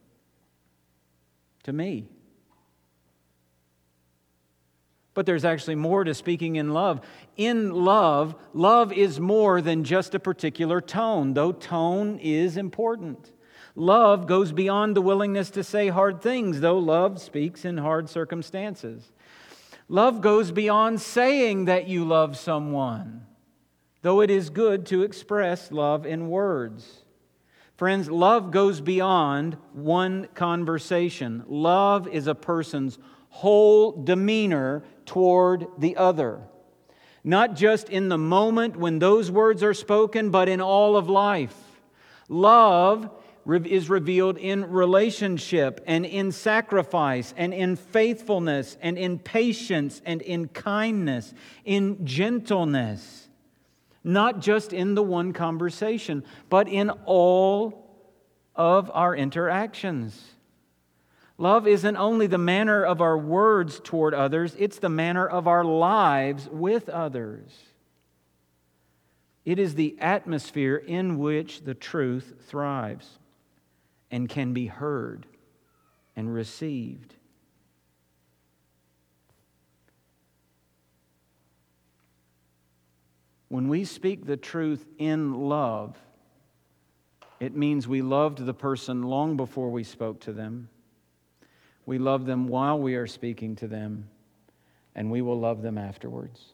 [1.63, 2.09] to me?
[5.15, 7.01] But there's actually more to speaking in love.
[7.37, 13.31] In love, love is more than just a particular tone, though tone is important.
[13.79, 19.11] Love goes beyond the willingness to say hard things, though love speaks in hard circumstances.
[19.87, 23.27] Love goes beyond saying that you love someone,
[24.01, 27.03] though it is good to express love in words.
[27.75, 31.43] Friends, love goes beyond one conversation.
[31.47, 32.97] Love is a person's
[33.29, 36.41] whole demeanor toward the other.
[37.23, 41.55] Not just in the moment when those words are spoken, but in all of life.
[42.27, 43.11] Love
[43.55, 50.47] is revealed in relationship and in sacrifice and in faithfulness and in patience and in
[50.49, 51.33] kindness,
[51.63, 53.29] in gentleness.
[54.03, 57.85] Not just in the one conversation, but in all
[58.55, 60.21] of our interactions.
[61.37, 65.63] Love isn't only the manner of our words toward others, it's the manner of our
[65.63, 67.51] lives with others.
[69.45, 73.19] It is the atmosphere in which the truth thrives
[74.11, 75.25] and can be heard
[76.15, 77.15] and received.
[83.49, 85.97] When we speak the truth in love,
[87.39, 90.69] it means we loved the person long before we spoke to them.
[91.85, 94.09] We love them while we are speaking to them,
[94.95, 96.53] and we will love them afterwards.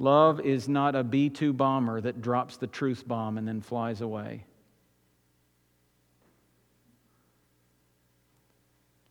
[0.00, 4.00] Love is not a B 2 bomber that drops the truth bomb and then flies
[4.00, 4.44] away.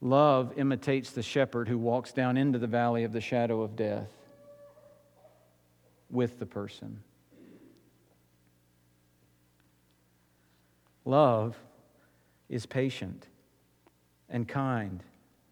[0.02, 4.10] Love imitates the shepherd who walks down into the valley of the shadow of death
[6.10, 7.04] with the person.
[11.06, 11.56] Love
[12.50, 13.28] is patient
[14.28, 15.04] and kind.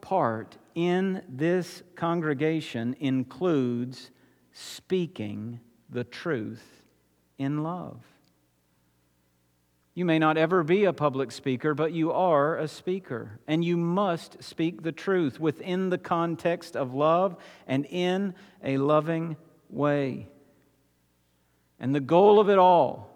[0.00, 4.10] part in this congregation includes
[4.52, 6.84] speaking the truth
[7.38, 8.02] in love.
[9.94, 13.76] You may not ever be a public speaker, but you are a speaker, and you
[13.76, 17.36] must speak the truth within the context of love
[17.66, 19.36] and in a loving
[19.68, 20.28] way.
[21.78, 23.09] And the goal of it all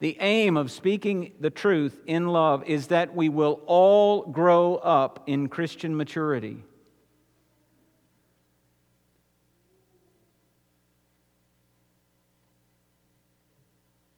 [0.00, 5.24] the aim of speaking the truth in love is that we will all grow up
[5.26, 6.62] in Christian maturity.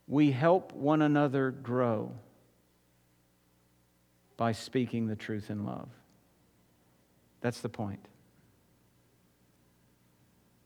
[0.07, 2.11] We help one another grow
[4.37, 5.87] by speaking the truth in love.
[7.41, 8.05] That's the point.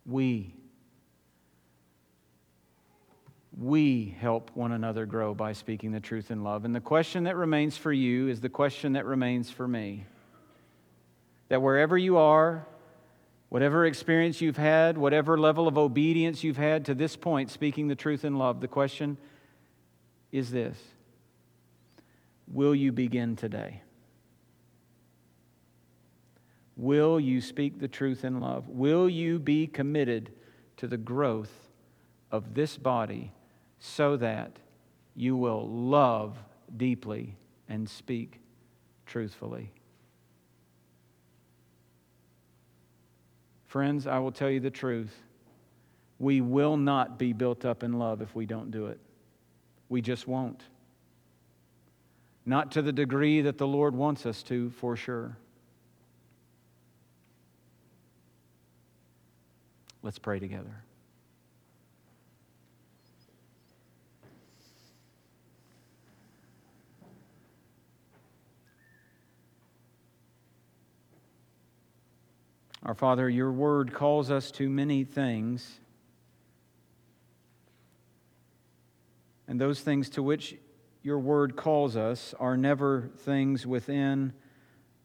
[0.05, 0.55] We
[3.57, 6.65] we help one another grow by speaking the truth in love.
[6.65, 10.05] And the question that remains for you is the question that remains for me.
[11.47, 12.65] That wherever you are,
[13.49, 17.95] whatever experience you've had, whatever level of obedience you've had to this point, speaking the
[17.95, 19.17] truth in love, the question
[20.31, 20.77] is this
[22.47, 23.81] Will you begin today?
[26.75, 28.67] Will you speak the truth in love?
[28.67, 30.33] Will you be committed
[30.75, 31.53] to the growth
[32.31, 33.31] of this body
[33.85, 34.57] so that
[35.15, 36.37] you will love
[36.75, 37.35] deeply
[37.69, 38.39] and speak
[39.05, 39.71] truthfully.
[43.67, 45.15] Friends, I will tell you the truth.
[46.17, 48.99] We will not be built up in love if we don't do it.
[49.89, 50.63] We just won't.
[52.45, 55.37] Not to the degree that the Lord wants us to, for sure.
[60.01, 60.83] Let's pray together.
[72.85, 75.79] Our Father, your word calls us to many things.
[79.47, 80.55] And those things to which
[81.01, 84.33] your word calls us are never things within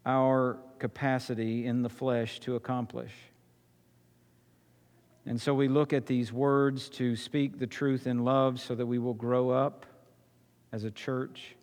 [0.05, 3.13] our capacity in the flesh to accomplish.
[5.25, 8.87] And so we look at these words to speak the truth in love so that
[8.87, 9.87] we will grow up
[10.71, 11.57] as a church.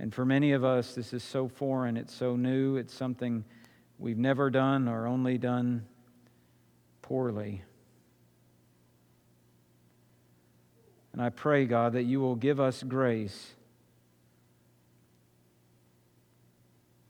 [0.00, 3.44] And for many of us, this is so foreign, it's so new, it's something
[3.98, 5.86] we've never done or only done
[7.02, 7.62] poorly.
[11.12, 13.54] And I pray, God, that you will give us grace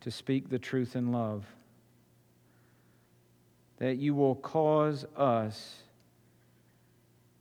[0.00, 1.44] to speak the truth in love,
[3.78, 5.74] that you will cause us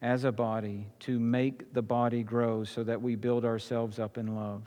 [0.01, 4.35] as a body to make the body grow so that we build ourselves up in
[4.35, 4.63] love.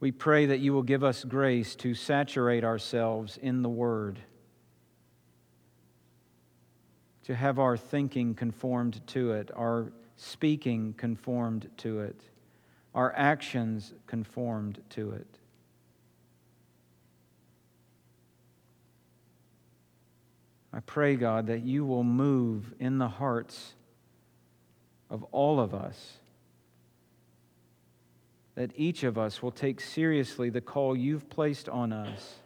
[0.00, 4.18] We pray that you will give us grace to saturate ourselves in the Word,
[7.24, 12.22] to have our thinking conformed to it, our speaking conformed to it,
[12.94, 15.38] our actions conformed to it.
[20.72, 23.74] I pray, God, that you will move in the hearts
[25.10, 26.19] of all of us
[28.54, 32.36] that each of us will take seriously the call you've placed on us.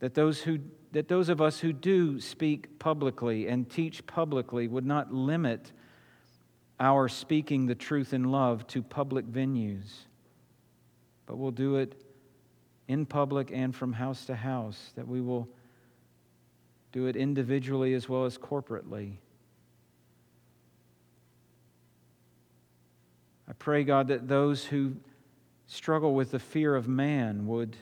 [0.00, 0.58] That those, who,
[0.92, 5.72] that those of us who do speak publicly and teach publicly would not limit
[6.80, 10.06] our speaking the truth in love to public venues,
[11.26, 11.94] but we'll do it
[12.88, 15.48] in public and from house to house, that we will
[16.90, 19.12] do it individually as well as corporately.
[23.52, 24.94] I pray, God, that those who
[25.66, 27.76] struggle with the fear of man would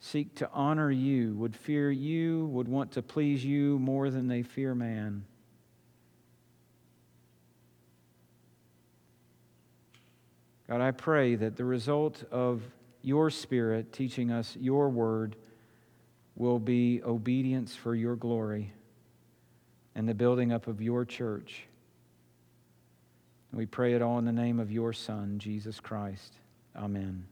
[0.00, 4.42] seek to honor you, would fear you, would want to please you more than they
[4.42, 5.24] fear man.
[10.68, 12.60] God, I pray that the result of
[13.00, 15.36] your Spirit teaching us your word
[16.36, 18.74] will be obedience for your glory
[19.94, 21.64] and the building up of your church.
[23.54, 26.32] And we pray it all in the name of your Son, Jesus Christ.
[26.74, 27.24] Amen.